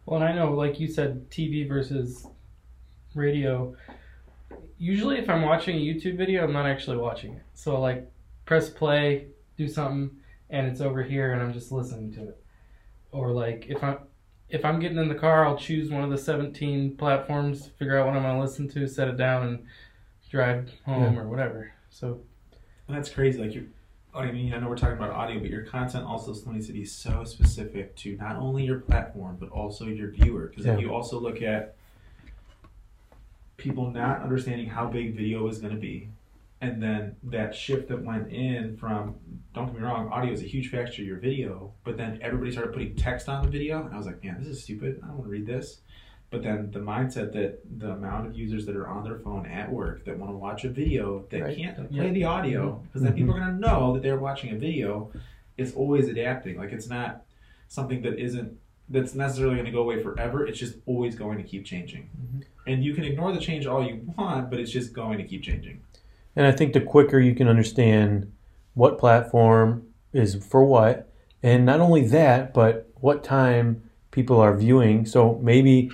Well, 0.06 0.22
and 0.22 0.30
I 0.30 0.34
know, 0.36 0.52
like 0.54 0.80
you 0.80 0.88
said, 0.88 1.30
TV 1.30 1.68
versus 1.68 2.28
radio. 3.16 3.76
Usually, 4.78 5.18
if 5.18 5.30
I'm 5.30 5.44
watching 5.44 5.78
a 5.78 5.80
YouTube 5.80 6.18
video, 6.18 6.44
I'm 6.44 6.54
not 6.54 6.66
actually 6.66 6.98
watching 6.98 7.34
it. 7.34 7.44
So, 7.54 7.80
like, 7.80 8.12
press 8.46 8.70
play, 8.70 9.28
do 9.58 9.68
something, 9.68 10.12
and 10.50 10.68
it's 10.68 10.82
over 10.82 11.04
here, 11.04 11.32
and 11.34 11.42
I'm 11.42 11.54
just 11.54 11.72
listening 11.72 12.12
to 12.14 12.24
it. 12.30 12.44
Or 13.12 13.32
like, 13.32 13.68
if 13.70 13.84
I'm 13.84 14.00
if 14.50 14.66
I'm 14.66 14.80
getting 14.80 14.98
in 14.98 15.08
the 15.08 15.16
car, 15.16 15.46
I'll 15.48 15.58
choose 15.58 15.90
one 15.90 16.04
of 16.04 16.10
the 16.12 16.18
17 16.18 16.96
platforms, 16.98 17.70
figure 17.80 17.98
out 17.98 18.06
what 18.06 18.16
I'm 18.16 18.22
going 18.22 18.36
to 18.36 18.42
listen 18.42 18.68
to, 18.70 18.88
set 18.88 19.08
it 19.08 19.18
down, 19.18 19.48
and 19.48 19.66
drive 20.30 20.70
home 20.86 21.14
Yeah. 21.16 21.22
or 21.22 21.28
whatever. 21.28 21.72
So, 21.90 22.20
that's 22.90 23.10
crazy. 23.10 23.42
Like 23.42 23.56
you, 23.56 23.70
Oh, 24.16 24.20
I 24.20 24.32
mean, 24.32 24.54
I 24.54 24.60
know 24.60 24.70
we're 24.70 24.78
talking 24.78 24.98
about 24.98 25.10
audio, 25.12 25.40
but 25.40 25.50
your 25.50 25.64
content 25.64 26.06
also 26.06 26.34
still 26.34 26.52
needs 26.52 26.68
to 26.68 26.74
be 26.74 26.86
so 26.86 27.24
specific 27.24 27.96
to 27.98 28.16
not 28.18 28.36
only 28.36 28.64
your 28.64 28.80
platform 28.80 29.38
but 29.40 29.50
also 29.50 29.86
your 29.86 30.12
viewer. 30.12 30.48
Because 30.48 30.66
Yeah. 30.66 30.76
if 30.76 30.82
you 30.82 30.94
also 30.94 31.20
look 31.20 31.42
at 31.42 31.76
people 33.58 33.90
not 33.90 34.22
understanding 34.22 34.68
how 34.68 34.88
big 34.88 35.16
video 35.16 35.48
is 35.48 35.58
going 35.60 35.74
to 35.74 35.80
be, 35.80 36.10
and 36.62 36.82
then 36.82 37.16
that 37.24 37.56
shift 37.56 37.88
that 37.88 38.04
went 38.04 38.32
in 38.32 38.78
from 38.78 39.16
don't 39.54 39.66
get 39.68 39.76
me 39.76 39.82
wrong, 39.82 40.08
audio 40.10 40.32
is 40.32 40.42
a 40.42 40.48
huge 40.48 40.70
factor 40.70 40.94
to 40.94 41.04
your 41.04 41.18
video, 41.18 41.74
but 41.84 41.98
then 41.98 42.20
everybody 42.22 42.52
started 42.52 42.72
putting 42.72 42.96
text 42.96 43.28
on 43.30 43.44
the 43.44 43.50
video, 43.50 43.84
and 43.84 43.94
I 43.94 43.98
was 43.98 44.06
like, 44.06 44.24
man, 44.24 44.38
this 44.40 44.48
is 44.48 44.64
stupid. 44.64 45.00
I 45.04 45.08
don't 45.08 45.18
want 45.18 45.26
to 45.26 45.32
read 45.32 45.46
this. 45.48 45.82
But 46.34 46.42
then 46.42 46.72
the 46.72 46.80
mindset 46.80 47.32
that 47.34 47.60
the 47.80 47.92
amount 47.92 48.26
of 48.26 48.36
users 48.36 48.66
that 48.66 48.76
are 48.76 48.88
on 48.88 49.04
their 49.04 49.20
phone 49.20 49.46
at 49.46 49.72
work 49.72 50.04
that 50.06 50.18
want 50.18 50.32
to 50.32 50.36
watch 50.36 50.66
a 50.66 50.70
video 50.70 51.26
that 51.30 51.42
Right. 51.44 51.56
can't 51.56 51.78
Yeah. 51.92 52.02
play 52.02 52.12
the 52.12 52.24
audio 52.24 52.82
because 52.88 53.04
then 53.04 53.12
Mhm. 53.14 53.18
people 53.18 53.36
are 53.36 53.40
going 53.40 53.54
to 53.54 53.60
know 53.60 53.94
that 53.94 54.02
they're 54.02 54.18
watching 54.18 54.50
a 54.52 54.56
video. 54.58 55.12
It's 55.58 55.76
always 55.76 56.08
adapting. 56.10 56.58
Like 56.58 56.72
it's 56.72 56.90
not 56.90 57.24
something 57.68 58.02
that 58.02 58.18
isn't 58.18 58.58
that's 58.90 59.14
necessarily 59.16 59.56
going 59.56 59.66
to 59.66 59.72
go 59.72 59.82
away 59.84 60.02
forever. 60.02 60.46
It's 60.46 60.58
just 60.60 60.78
always 60.88 61.16
going 61.16 61.38
to 61.38 61.44
keep 61.44 61.64
changing. 61.66 62.10
And 62.68 62.84
you 62.84 62.94
can 62.96 63.04
ignore 63.04 63.32
the 63.32 63.40
change 63.40 63.66
all 63.68 63.84
you 63.88 64.02
want, 64.18 64.50
but 64.50 64.60
it's 64.60 64.72
just 64.72 64.92
going 64.94 65.20
to 65.20 65.24
keep 65.24 65.42
changing. 65.44 65.82
And 66.36 66.46
I 66.48 66.52
think 66.52 66.74
the 66.74 66.82
quicker 66.82 67.20
you 67.20 67.34
can 67.36 67.48
understand 67.48 68.32
what 68.74 68.98
platform 68.98 69.84
is 70.14 70.36
for 70.44 70.66
what, 70.66 71.10
and 71.44 71.64
not 71.66 71.80
only 71.80 72.06
that, 72.08 72.54
but 72.56 72.90
what 73.00 73.24
time 73.24 73.84
people 74.12 74.40
are 74.40 74.56
viewing. 74.58 75.06
So 75.06 75.40
maybe, 75.42 75.92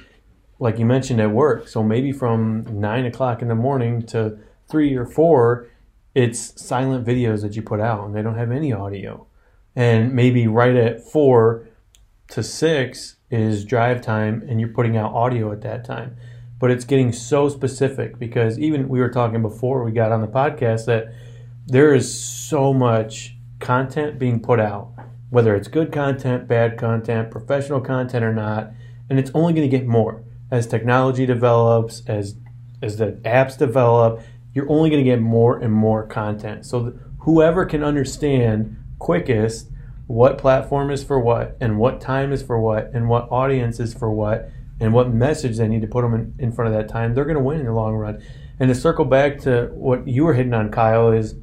like 0.60 0.78
you 0.78 0.86
mentioned 0.86 1.22
at 1.22 1.32
work, 1.32 1.68
so 1.68 1.82
maybe 1.82 2.12
from 2.12 2.66
nine 2.70 3.06
o'clock 3.06 3.42
in 3.42 3.48
the 3.48 3.56
morning 3.56 4.06
to 4.08 4.38
three 4.70 4.96
or 4.96 5.06
four, 5.06 5.68
it's 6.14 6.62
silent 6.62 7.08
videos 7.08 7.42
that 7.42 7.56
you 7.56 7.62
put 7.62 7.80
out 7.80 8.06
and 8.06 8.14
they 8.14 8.22
don't 8.22 8.36
have 8.36 8.52
any 8.52 8.74
audio. 8.74 9.26
And 9.76 10.14
maybe 10.14 10.48
right 10.48 10.76
at 10.76 11.02
four 11.02 11.68
to 12.32 12.44
six 12.44 13.16
is 13.32 13.64
drive 13.64 14.02
time 14.02 14.46
and 14.50 14.60
you're 14.60 14.70
putting 14.70 14.98
out 14.98 15.14
audio 15.14 15.52
at 15.54 15.62
that 15.62 15.86
time. 15.86 16.18
But 16.60 16.72
it's 16.72 16.84
getting 16.84 17.14
so 17.14 17.48
specific 17.48 18.20
because 18.20 18.60
even 18.60 18.90
we 18.90 19.00
were 19.00 19.10
talking 19.10 19.42
before 19.42 19.86
we 19.86 19.92
got 19.92 20.12
on 20.12 20.20
the 20.20 20.28
podcast 20.28 20.86
that 20.88 21.14
there 21.68 21.94
is 21.94 22.14
so 22.14 22.74
much 22.74 23.38
content 23.60 24.20
being 24.20 24.42
put 24.42 24.60
out, 24.60 24.92
whether 25.30 25.56
it's 25.56 25.70
good 25.70 25.94
content, 25.94 26.50
bad 26.50 26.78
content, 26.78 27.32
professional 27.32 27.80
content 27.80 28.26
or 28.26 28.34
not, 28.34 28.74
and 29.10 29.18
it's 29.18 29.32
only 29.34 29.54
going 29.54 29.70
to 29.70 29.78
get 29.78 29.88
more 29.88 30.22
as 30.52 30.68
technology 30.68 31.26
develops, 31.26 32.02
as 32.08 32.36
as 32.82 32.98
the 32.98 33.14
apps 33.26 33.58
develop. 33.58 34.22
You're 34.54 34.70
only 34.70 34.90
going 34.90 35.04
to 35.04 35.10
get 35.10 35.22
more 35.22 35.60
and 35.60 35.72
more 35.72 36.08
content. 36.08 36.66
So 36.66 36.98
whoever 37.20 37.66
can 37.66 37.84
understand 37.84 38.78
quickest 38.98 39.70
what 40.08 40.40
platform 40.40 40.90
is 40.90 41.04
for 41.04 41.20
what, 41.20 41.56
and 41.62 41.78
what 41.78 42.02
time 42.02 42.32
is 42.32 42.42
for 42.42 42.60
what, 42.60 42.90
and 42.94 43.08
what 43.08 43.32
audience 43.32 43.80
is 43.80 43.94
for 43.94 44.12
what, 44.12 44.50
and 44.80 44.92
what 44.92 45.14
message 45.14 45.58
they 45.58 45.68
need 45.68 45.82
to 45.82 45.88
put 45.88 46.02
them 46.02 46.16
in, 46.16 46.34
in 46.40 46.52
front 46.52 46.74
of 46.74 46.80
that 46.80 46.92
time, 46.92 47.14
they're 47.14 47.26
going 47.26 47.38
to 47.38 47.44
win 47.44 47.60
in 47.60 47.68
the 47.68 47.74
long 47.74 47.94
run. 47.94 48.24
And 48.60 48.70
to 48.70 48.76
circle 48.76 49.06
back 49.06 49.40
to 49.42 49.70
what 49.74 50.08
you 50.08 50.24
were 50.24 50.34
hitting 50.34 50.54
on, 50.54 50.72
Kyle, 50.72 51.12
is 51.12 51.36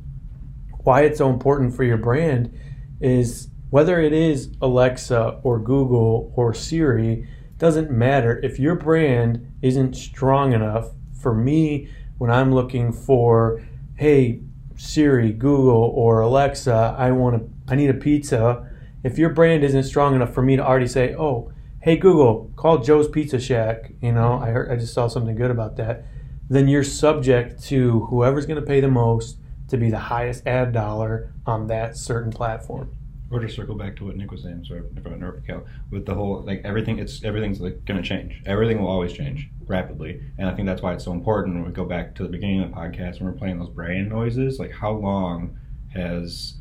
why 0.81 1.03
it's 1.03 1.19
so 1.19 1.31
important 1.31 1.77
for 1.77 1.85
your 1.85 1.97
brand 1.97 2.53
is 3.01 3.49
whether 3.71 4.01
it 4.01 4.13
is 4.13 4.51
Alexa 4.61 5.41
or 5.43 5.61
Google 5.61 6.33
or 6.35 6.53
Siri, 6.53 7.29
doesn't 7.59 7.91
matter. 7.91 8.39
If 8.43 8.59
your 8.59 8.75
brand 8.75 9.53
isn't 9.63 9.95
strong 9.95 10.53
enough 10.53 10.91
for 11.21 11.35
me 11.35 11.89
when 12.19 12.31
I'm 12.31 12.55
looking 12.55 12.93
for, 12.93 13.63
hey, 13.97 14.41
Siri, 14.77 15.33
Google, 15.33 15.93
or 15.95 16.21
Alexa, 16.21 16.95
I 16.99 17.11
want 17.13 17.37
to, 17.39 17.73
I 17.73 17.77
need 17.77 17.91
a 17.91 17.95
pizza. 17.95 18.69
If 19.03 19.19
your 19.19 19.31
brand 19.31 19.65
isn't 19.65 19.85
strong 19.85 20.15
enough 20.15 20.35
for 20.35 20.43
me 20.43 20.57
to 20.57 20.65
already 20.65 20.89
say, 20.89 21.15
oh, 21.15 21.53
hey 21.81 21.97
Google, 21.97 22.51
call 22.57 22.79
Joe's 22.79 23.09
Pizza 23.09 23.39
Shack. 23.39 23.93
You 24.03 24.13
know, 24.13 24.41
I 24.41 24.51
heard, 24.51 24.71
I 24.71 24.77
just 24.77 24.93
saw 24.93 25.09
something 25.09 25.37
good 25.37 25.51
about 25.51 25.77
that. 25.77 26.05
Then 26.49 26.69
you're 26.69 26.85
subject 26.85 27.63
to 27.65 28.07
whoever's 28.07 28.47
going 28.47 28.61
to 28.61 28.67
pay 28.67 28.81
the 28.81 28.89
most 28.89 29.39
to 29.69 29.77
be 29.77 29.91
the 29.91 29.99
highest 29.99 30.47
ad 30.47 30.73
dollar 30.73 31.33
on 31.47 31.67
that 31.69 31.97
certain 31.97 32.31
platform. 32.31 32.91
Or 33.29 33.41
to 33.41 33.49
circle 33.49 33.75
back 33.75 33.97
to 33.97 34.05
what 34.05 34.17
Nick 34.17 34.31
was 34.31 34.45
saying, 34.45 34.65
sorry 34.69 34.83
if 34.97 35.05
I 35.05 35.47
Cal, 35.47 35.67
with 35.91 36.07
the 36.07 36.15
whole 36.15 36.45
like 36.45 36.63
everything, 36.65 37.01
it's 37.01 37.25
everything's 37.25 37.61
like 37.61 37.85
going 37.85 38.01
to 38.01 38.09
change. 38.09 38.41
Everything 38.47 38.81
will 38.81 38.89
always 38.89 39.13
change 39.13 39.51
rapidly, 39.67 40.23
and 40.39 40.49
I 40.49 40.55
think 40.55 40.67
that's 40.67 40.81
why 40.81 40.95
it's 40.95 41.05
so 41.05 41.13
important. 41.13 41.57
When 41.57 41.65
we 41.65 41.73
go 41.73 41.85
back 41.85 42.15
to 42.17 42.23
the 42.23 42.29
beginning 42.29 42.63
of 42.63 42.71
the 42.71 42.77
podcast, 42.77 43.21
when 43.21 43.25
we're 43.25 43.39
playing 43.39 43.59
those 43.59 43.69
brand 43.69 44.09
noises, 44.09 44.61
like 44.61 44.71
how 44.71 44.93
long 44.93 45.59
has 45.93 46.55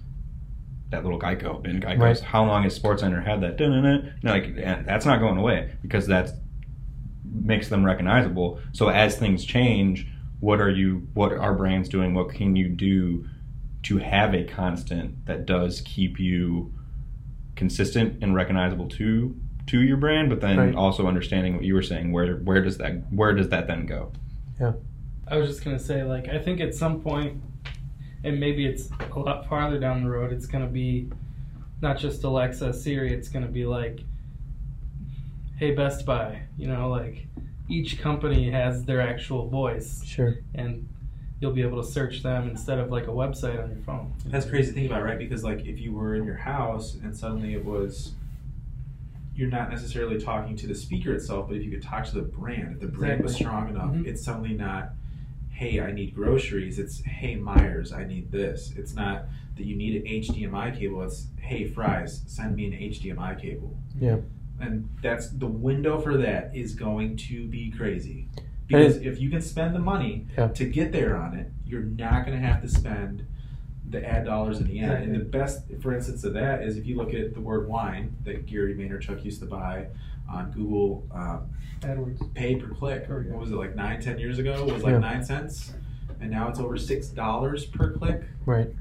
that 0.89 1.03
little 1.03 1.19
Geico 1.19 1.61
been 1.61 1.79
Geico? 1.79 1.99
Right. 1.99 2.19
How 2.19 2.43
long 2.45 2.63
has 2.63 2.79
SportsCenter 2.79 3.23
had 3.23 3.41
that? 3.41 3.57
Dun-dun-dun? 3.57 4.15
No, 4.23 4.31
like 4.31 4.45
and 4.57 4.87
that's 4.87 5.05
not 5.05 5.19
going 5.19 5.37
away 5.37 5.71
because 5.83 6.07
that's 6.07 6.31
makes 7.23 7.69
them 7.69 7.85
recognizable. 7.85 8.59
So 8.71 8.89
as 8.89 9.17
things 9.17 9.45
change, 9.45 10.07
what 10.39 10.59
are 10.59 10.71
you? 10.71 11.07
What 11.13 11.31
are 11.31 11.53
brands 11.53 11.89
doing? 11.89 12.15
What 12.15 12.29
can 12.29 12.55
you 12.55 12.69
do? 12.69 13.27
To 13.85 13.97
have 13.97 14.33
a 14.33 14.43
constant 14.43 15.25
that 15.27 15.45
does 15.45 15.81
keep 15.81 16.19
you 16.19 16.73
consistent 17.55 18.21
and 18.23 18.35
recognizable 18.35 18.87
to 18.89 19.35
to 19.67 19.81
your 19.81 19.97
brand, 19.97 20.29
but 20.29 20.41
then 20.41 20.57
Right. 20.59 20.75
also 20.75 21.07
understanding 21.07 21.55
what 21.55 21.63
you 21.65 21.73
were 21.73 21.81
saying. 21.81 22.11
Where 22.11 22.35
where 22.37 22.63
does 22.63 22.77
that 22.77 23.11
where 23.11 23.33
does 23.33 23.49
that 23.49 23.67
then 23.67 23.85
go? 23.85 24.11
Yeah. 24.59 24.73
I 25.27 25.37
was 25.37 25.47
just 25.49 25.63
gonna 25.63 25.79
say, 25.79 26.03
like, 26.03 26.27
I 26.29 26.37
think 26.39 26.59
at 26.61 26.75
some 26.75 27.01
point, 27.01 27.41
and 28.23 28.39
maybe 28.39 28.65
it's 28.65 28.89
a 29.15 29.19
lot 29.19 29.47
farther 29.47 29.79
down 29.79 30.03
the 30.03 30.09
road, 30.09 30.31
it's 30.31 30.45
gonna 30.45 30.67
be 30.67 31.09
not 31.81 31.97
just 31.97 32.23
Alexa, 32.23 32.73
Siri. 32.73 33.11
It's 33.13 33.27
gonna 33.29 33.47
be 33.47 33.65
like, 33.65 34.01
hey, 35.57 35.73
Best 35.73 36.05
Buy. 36.05 36.41
You 36.57 36.67
know, 36.67 36.89
like 36.89 37.27
each 37.69 37.99
company 37.99 38.49
has 38.51 38.83
their 38.85 39.01
actual 39.01 39.47
voice, 39.49 40.03
Sure. 40.05 40.35
and 40.53 40.87
you'll 41.39 41.51
be 41.51 41.61
able 41.61 41.81
to 41.81 41.87
search 41.87 42.23
them 42.23 42.47
instead 42.49 42.79
of 42.79 42.89
like 42.91 43.05
a 43.05 43.11
website 43.11 43.61
on 43.61 43.69
your 43.69 43.79
phone. 43.85 44.13
That's 44.25 44.45
crazy 44.45 44.69
to 44.69 44.73
think 44.73 44.89
about, 44.89 45.03
right? 45.03 45.17
Because 45.17 45.43
like 45.43 45.65
if 45.65 45.79
you 45.79 45.93
were 45.93 46.15
in 46.15 46.23
your 46.23 46.35
house 46.37 46.95
and 46.95 47.15
suddenly 47.15 47.53
it 47.53 47.63
was 47.65 48.13
you're 49.35 49.49
not 49.49 49.69
necessarily 49.69 50.17
talking 50.19 50.55
to 50.55 50.65
the 50.67 50.73
speaker 50.75 51.11
itself, 51.13 51.49
but 51.49 51.57
if 51.57 51.63
you 51.63 51.69
could 51.69 51.83
talk 51.83 52.05
to 52.05 52.15
the 52.15 52.21
brand, 52.21 52.75
if 52.75 52.79
the 52.79 52.87
brand 52.87 53.21
was 53.21 53.35
strong 53.35 53.67
enough, 53.67 53.91
Mhm. 53.91 54.07
it's 54.07 54.23
suddenly 54.23 54.53
not, 54.53 54.93
hey, 55.49 55.81
I 55.81 55.91
need 55.91 56.15
groceries. 56.15 56.79
It's 56.79 57.01
hey 57.03 57.35
Meijers, 57.35 57.91
I 57.91 58.05
need 58.05 58.31
this. 58.31 58.73
It's 58.77 58.95
not 58.95 59.25
that 59.57 59.65
you 59.65 59.75
need 59.75 60.01
an 60.01 60.07
HDMI 60.07 60.71
cable. 60.71 61.01
It's 61.03 61.27
hey 61.41 61.65
Fry's, 61.67 62.23
send 62.27 62.55
me 62.55 62.65
an 62.67 62.73
HDMI 62.73 63.35
cable. 63.35 63.77
Yeah. 63.99 64.17
And 64.61 64.87
that's 65.01 65.29
the 65.31 65.47
window 65.47 65.99
for 65.99 66.15
that 66.15 66.55
is 66.55 66.73
going 66.73 67.17
to 67.17 67.45
be 67.45 67.71
crazy. 67.71 68.29
Because 68.67 68.97
if 68.97 69.19
you 69.19 69.29
can 69.29 69.41
spend 69.41 69.75
the 69.75 69.79
money 69.79 70.27
Yeah. 70.37 70.47
to 70.49 70.65
get 70.65 70.91
there 70.91 71.15
on 71.17 71.35
it, 71.35 71.51
you're 71.65 71.81
not 71.83 72.25
going 72.25 72.39
to 72.39 72.45
have 72.45 72.61
to 72.61 72.67
spend 72.67 73.25
the 73.89 74.03
ad 74.03 74.25
dollars 74.25 74.59
in 74.59 74.67
the 74.67 74.79
end. 74.79 75.03
And 75.03 75.15
the 75.15 75.19
best, 75.23 75.61
for 75.81 75.93
instance, 75.93 76.23
of 76.23 76.33
that 76.33 76.63
is 76.63 76.75
if 76.77 76.85
you 76.87 76.95
look 76.95 77.13
at 77.13 77.33
the 77.33 77.41
word 77.41 77.67
wine 77.67 78.15
that 78.23 78.45
Gary 78.47 78.73
Vaynerchuk 78.75 79.23
used 79.23 79.39
to 79.41 79.45
buy 79.45 79.87
on 80.27 80.49
Google 80.51 81.05
um, 81.11 81.49
AdWords. 81.81 82.33
pay 82.33 82.55
per 82.55 82.67
click. 82.73 83.05
Oh. 83.09 83.13
What 83.13 83.39
was 83.41 83.51
it 83.51 83.55
like 83.55 83.75
nine, 83.75 84.01
ten 84.01 84.17
years 84.17 84.39
ago? 84.39 84.65
It 84.67 84.73
was 84.73 84.83
like 84.83 84.93
Yeah. 84.93 84.99
nine 84.99 85.23
cents, 85.23 85.73
and 86.19 86.31
now 86.31 86.47
it's 86.49 86.59
over 86.59 86.77
six 86.77 87.09
dollars 87.09 87.65
per 87.65 87.91
click. 87.91 88.23
Right. 88.47 88.71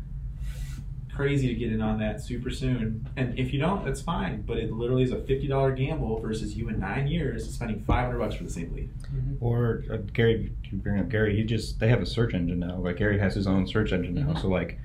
Crazy 1.14 1.48
to 1.48 1.54
get 1.54 1.72
in 1.72 1.80
on 1.80 1.98
that 1.98 2.20
super 2.20 2.50
soon. 2.50 3.08
And 3.16 3.38
if 3.38 3.52
you 3.52 3.60
don't, 3.60 3.84
that's 3.84 4.00
fine. 4.00 4.42
But 4.42 4.58
it 4.58 4.72
literally 4.72 5.02
is 5.02 5.12
a 5.12 5.20
fifty 5.20 5.46
dollar 5.46 5.72
gamble 5.72 6.20
versus 6.20 6.54
you 6.54 6.68
in 6.68 6.80
nine 6.80 7.06
years 7.06 7.52
spending 7.52 7.80
five 7.80 8.06
hundred 8.06 8.18
bucks 8.18 8.34
for 8.36 8.44
the 8.44 8.50
same 8.50 8.72
lead. 8.74 8.90
Or 9.40 9.84
uh, 9.92 9.96
Gary, 10.12 10.52
you 10.70 10.78
bring 10.78 11.00
up 11.00 11.08
Gary. 11.08 11.36
He 11.36 11.44
just 11.44 11.78
they 11.80 11.88
have 11.88 12.02
a 12.02 12.06
search 12.06 12.34
engine 12.34 12.58
now. 12.58 12.76
Like 12.78 12.96
Gary 12.96 13.18
has 13.18 13.34
his 13.34 13.46
own 13.46 13.66
search 13.66 13.92
engine 13.92 14.14
now. 14.14 14.34
So 14.34 14.48
like 14.48 14.78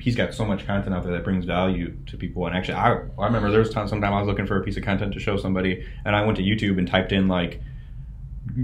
he's 0.00 0.16
got 0.16 0.34
so 0.34 0.44
much 0.44 0.66
content 0.66 0.94
out 0.94 1.04
there 1.04 1.12
that 1.12 1.24
brings 1.24 1.44
value 1.44 1.96
to 2.06 2.16
people. 2.16 2.46
And 2.46 2.56
actually, 2.56 2.74
I 2.74 2.92
I 3.18 3.26
remember 3.26 3.50
there 3.50 3.60
was 3.60 3.70
time 3.70 3.88
sometime 3.88 4.12
I 4.12 4.18
was 4.18 4.26
looking 4.26 4.46
for 4.46 4.60
a 4.60 4.62
piece 4.62 4.76
of 4.76 4.84
content 4.84 5.14
to 5.14 5.20
show 5.20 5.36
somebody, 5.36 5.86
and 6.04 6.16
I 6.16 6.24
went 6.24 6.36
to 6.38 6.42
YouTube 6.42 6.78
and 6.78 6.88
typed 6.88 7.12
in 7.12 7.28
like 7.28 7.60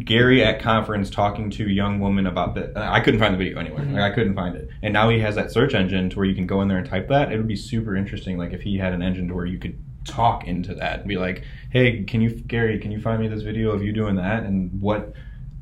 Gary 0.05 0.45
at 0.45 0.61
conference 0.61 1.09
talking 1.09 1.51
to 1.51 1.69
young 1.69 2.01
woman 2.01 2.27
about 2.27 2.55
that. 2.57 2.77
Uh, 2.77 2.91
I 2.91 3.01
couldn't 3.01 3.21
find 3.21 3.33
the 3.33 3.39
video 3.39 3.59
anywhere. 3.59 3.85
Mm-hmm. 3.85 3.95
Like, 3.95 4.13
I 4.13 4.15
couldn't 4.15 4.35
find 4.35 4.57
it. 4.57 4.69
And 4.83 4.93
now 4.93 5.09
he 5.09 5.21
has 5.21 5.37
that 5.37 5.51
search 5.51 5.75
engine 5.75 6.11
to 6.11 6.17
where 6.17 6.27
you 6.27 6.35
can 6.35 6.47
go 6.47 6.61
in 6.63 6.69
there 6.69 6.79
and 6.79 6.87
type 6.87 7.09
that. 7.09 7.33
It 7.33 7.37
would 7.37 7.49
be 7.49 7.57
super 7.57 7.97
interesting. 7.97 8.37
Like 8.37 8.53
if 8.53 8.61
he 8.63 8.77
had 8.77 8.93
an 8.93 9.03
engine 9.03 9.29
to 9.29 9.35
where 9.35 9.47
you 9.47 9.59
could 9.59 9.79
talk 10.05 10.47
into 10.47 10.75
that 10.75 11.01
and 11.01 11.09
be 11.09 11.17
like, 11.17 11.45
"Hey, 11.71 12.03
can 12.03 12.21
you, 12.21 12.31
Gary, 12.31 12.79
can 12.79 12.91
you 12.91 13.01
find 13.01 13.21
me 13.21 13.29
this 13.29 13.43
video 13.43 13.71
of 13.71 13.83
you 13.83 13.93
doing 13.93 14.17
that?" 14.17 14.43
And 14.43 14.81
what, 14.81 15.13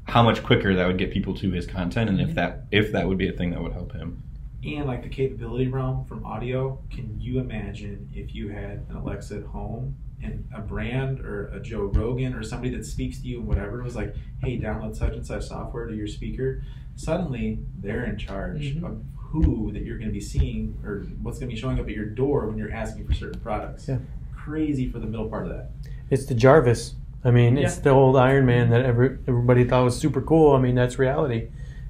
how 0.05 0.23
much 0.23 0.43
quicker 0.43 0.75
that 0.75 0.87
would 0.87 0.99
get 0.99 1.11
people 1.11 1.35
to 1.37 1.51
his 1.51 1.67
content, 1.67 2.09
and 2.09 2.21
if 2.21 2.29
mm-hmm. 2.29 2.37
that 2.37 2.65
if 2.71 2.93
that 2.93 3.07
would 3.07 3.19
be 3.19 3.29
a 3.29 3.33
thing 3.33 3.51
that 3.51 3.63
would 3.63 3.73
help 3.73 3.93
him. 3.93 4.23
And 4.65 4.87
like 4.87 5.03
the 5.03 5.09
capability 5.09 5.69
realm 5.69 6.05
from 6.07 6.25
audio, 6.25 6.81
can 6.91 7.21
you 7.21 7.39
imagine 7.39 8.09
if 8.15 8.35
you 8.35 8.49
had 8.49 8.85
an 8.89 8.97
Alexa 8.97 9.37
at 9.37 9.45
home 9.45 9.95
and 10.23 10.49
a 10.55 10.61
brand 10.61 11.21
or 11.21 11.47
a 11.49 11.61
Joe 11.61 11.85
Rogan 11.85 12.35
or 12.35 12.43
somebody 12.43 12.75
that 12.75 12.85
speaks 12.85 13.21
to 13.21 13.27
you 13.29 13.39
and 13.39 13.47
whatever 13.47 13.83
was 13.83 13.97
like, 13.97 14.15
hey, 14.43 14.59
download 14.59 14.97
such 14.97 15.13
and 15.15 15.27
such 15.27 15.45
software 15.47 15.87
to 15.87 15.95
your 15.95 16.07
speaker. 16.07 16.63
Suddenly 16.97 17.59
they're 17.81 18.05
in 18.05 18.17
charge 18.17 18.75
Mhm. 18.77 18.83
of 18.85 19.03
who 19.17 19.71
that 19.73 19.83
you're 19.83 19.99
going 19.99 20.09
to 20.09 20.15
be 20.15 20.21
seeing 20.21 20.77
or 20.85 21.01
what's 21.23 21.39
going 21.39 21.51
to 21.51 21.55
be 21.55 21.61
showing 21.61 21.79
up 21.79 21.87
at 21.87 21.93
your 21.95 22.07
door 22.07 22.47
when 22.47 22.57
you're 22.57 22.73
asking 22.73 23.07
for 23.07 23.13
certain 23.13 23.41
products. 23.41 23.89
Yeah. 23.89 23.99
Crazy 24.35 24.89
for 24.89 24.99
the 24.99 25.07
middle 25.07 25.29
part 25.29 25.47
of 25.47 25.53
that. 25.53 25.71
It's 26.11 26.25
the 26.27 26.35
Jarvis. 26.35 26.95
I 27.25 27.33
mean, 27.33 27.59
it's 27.59 27.77
the 27.79 27.91
old 27.91 28.17
Iron 28.17 28.47
Man 28.47 28.71
that 28.71 28.85
every, 28.85 29.19
everybody 29.27 29.65
thought 29.65 29.83
was 29.85 29.97
super 29.99 30.23
cool. 30.23 30.53
I 30.55 30.61
mean, 30.61 30.77
that's 30.77 30.99
reality. 30.99 31.49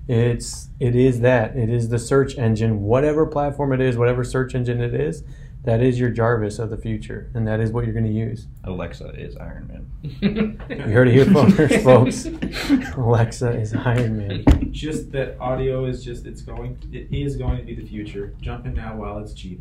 It's 0.08 0.68
it 0.80 0.94
is 0.94 1.20
that. 1.20 1.56
It 1.56 1.68
is 1.68 1.88
the 1.90 1.98
search 1.98 2.38
engine, 2.38 2.82
whatever 2.82 3.26
platform 3.26 3.72
it 3.72 3.80
is, 3.80 3.96
whatever 3.98 4.24
search 4.24 4.54
engine 4.54 4.80
it 4.80 4.94
is. 4.94 5.24
That 5.66 5.82
is 5.82 5.98
your 5.98 6.10
Jarvis 6.10 6.60
of 6.60 6.70
the 6.70 6.76
future, 6.76 7.28
and 7.34 7.44
that 7.48 7.58
is 7.58 7.72
what 7.72 7.84
you're 7.84 7.92
going 7.92 8.06
to 8.06 8.12
use. 8.12 8.46
Alexa 8.62 9.08
is 9.20 9.36
Iron 9.36 9.66
Man. 9.66 10.60
You 10.70 10.76
heard 10.92 11.08
it 11.08 11.14
here 11.14 11.24
first, 11.24 11.82
folks. 11.82 12.26
Alexa 12.96 13.50
is 13.50 13.74
Iron 13.74 14.16
Man. 14.16 14.70
Just 14.70 15.10
that 15.10 15.36
audio 15.40 15.86
is 15.86 16.04
just 16.04 16.24
it's 16.24 16.40
going 16.40 16.78
it 16.92 17.12
is 17.12 17.34
going 17.34 17.56
to 17.56 17.64
be 17.64 17.74
the 17.74 17.84
future. 17.84 18.32
Jump 18.40 18.64
in 18.66 18.74
now 18.74 18.94
while 18.94 19.18
it's 19.18 19.34
cheap. 19.34 19.60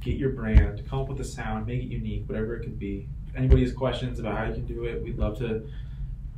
Get 0.00 0.16
your 0.16 0.30
brand, 0.30 0.82
come 0.88 1.00
up 1.00 1.08
with 1.08 1.20
a 1.20 1.24
sound, 1.24 1.66
make 1.66 1.82
it 1.82 1.88
unique, 1.88 2.26
whatever 2.26 2.56
it 2.56 2.62
could 2.62 2.78
be. 2.78 3.06
If 3.28 3.36
anybody 3.36 3.60
has 3.64 3.74
questions 3.74 4.18
about 4.18 4.34
how 4.38 4.44
you 4.44 4.54
can 4.54 4.64
do 4.64 4.86
it, 4.86 5.02
we'd 5.02 5.18
love 5.18 5.36
to 5.40 5.68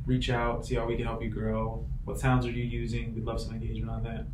reach 0.05 0.29
out, 0.29 0.65
see 0.65 0.75
how 0.75 0.85
we 0.85 0.97
can 0.97 1.05
help 1.05 1.23
you 1.23 1.29
grow. 1.29 1.85
What 2.03 2.19
sounds 2.19 2.45
are 2.45 2.51
you 2.51 2.65
using? 2.65 3.15
We'd 3.15 3.23
love 3.23 3.39
some 3.39 3.53
engagement 3.53 3.89
on 3.89 4.03
that. 4.03 4.25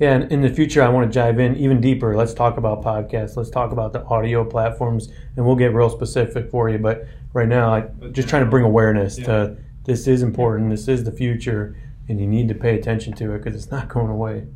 Yeah, 0.00 0.14
and 0.14 0.32
in 0.32 0.40
the 0.40 0.48
future, 0.48 0.82
I 0.82 0.88
want 0.88 1.10
to 1.10 1.14
dive 1.18 1.38
in 1.38 1.56
even 1.56 1.80
deeper. 1.80 2.16
Let's 2.16 2.34
talk 2.34 2.56
about 2.56 2.82
podcasts. 2.82 3.36
Let's 3.36 3.50
talk 3.50 3.70
about 3.70 3.92
the 3.92 4.04
audio 4.04 4.44
platforms, 4.44 5.08
and 5.36 5.46
we'll 5.46 5.54
get 5.54 5.72
real 5.72 5.88
specific 5.88 6.50
for 6.50 6.68
you. 6.68 6.78
But 6.78 7.06
right 7.32 7.46
now, 7.46 7.72
I 7.72 7.82
just 8.10 8.28
trying 8.28 8.44
to 8.44 8.50
bring 8.50 8.64
awareness 8.64 9.16
to 9.16 9.56
this 9.84 10.08
is 10.08 10.22
important. 10.22 10.70
This 10.70 10.88
is 10.88 11.04
the 11.04 11.12
future, 11.12 11.76
and 12.08 12.18
you 12.18 12.26
need 12.26 12.48
to 12.48 12.54
pay 12.54 12.76
attention 12.76 13.12
to 13.14 13.34
it 13.34 13.44
because 13.44 13.54
it's 13.54 13.70
not 13.70 13.88
going 13.88 14.10
away. 14.10 14.46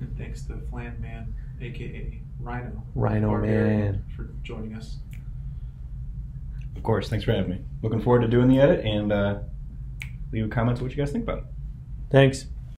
And 0.00 0.18
thanks 0.18 0.42
to 0.42 0.58
Flan 0.70 1.00
Man, 1.00 1.34
aka 1.62 2.20
Rhino. 2.40 2.82
Rhino 2.94 3.38
Man. 3.38 4.04
for 4.14 4.28
joining 4.42 4.74
us. 4.74 4.98
Of 6.76 6.82
course. 6.82 7.08
Thanks 7.08 7.24
for 7.24 7.32
having 7.32 7.50
me. 7.50 7.60
Looking 7.82 8.02
forward 8.02 8.20
to 8.20 8.28
doing 8.28 8.48
the 8.48 8.60
edit 8.60 8.84
and 8.84 9.12
uh, 9.12 9.38
leave 10.30 10.50
comments 10.50 10.82
what 10.82 10.90
you 10.90 10.96
guys 10.98 11.10
think 11.10 11.24
about 11.24 11.38
it. 11.38 11.44
Thanks. 12.10 12.46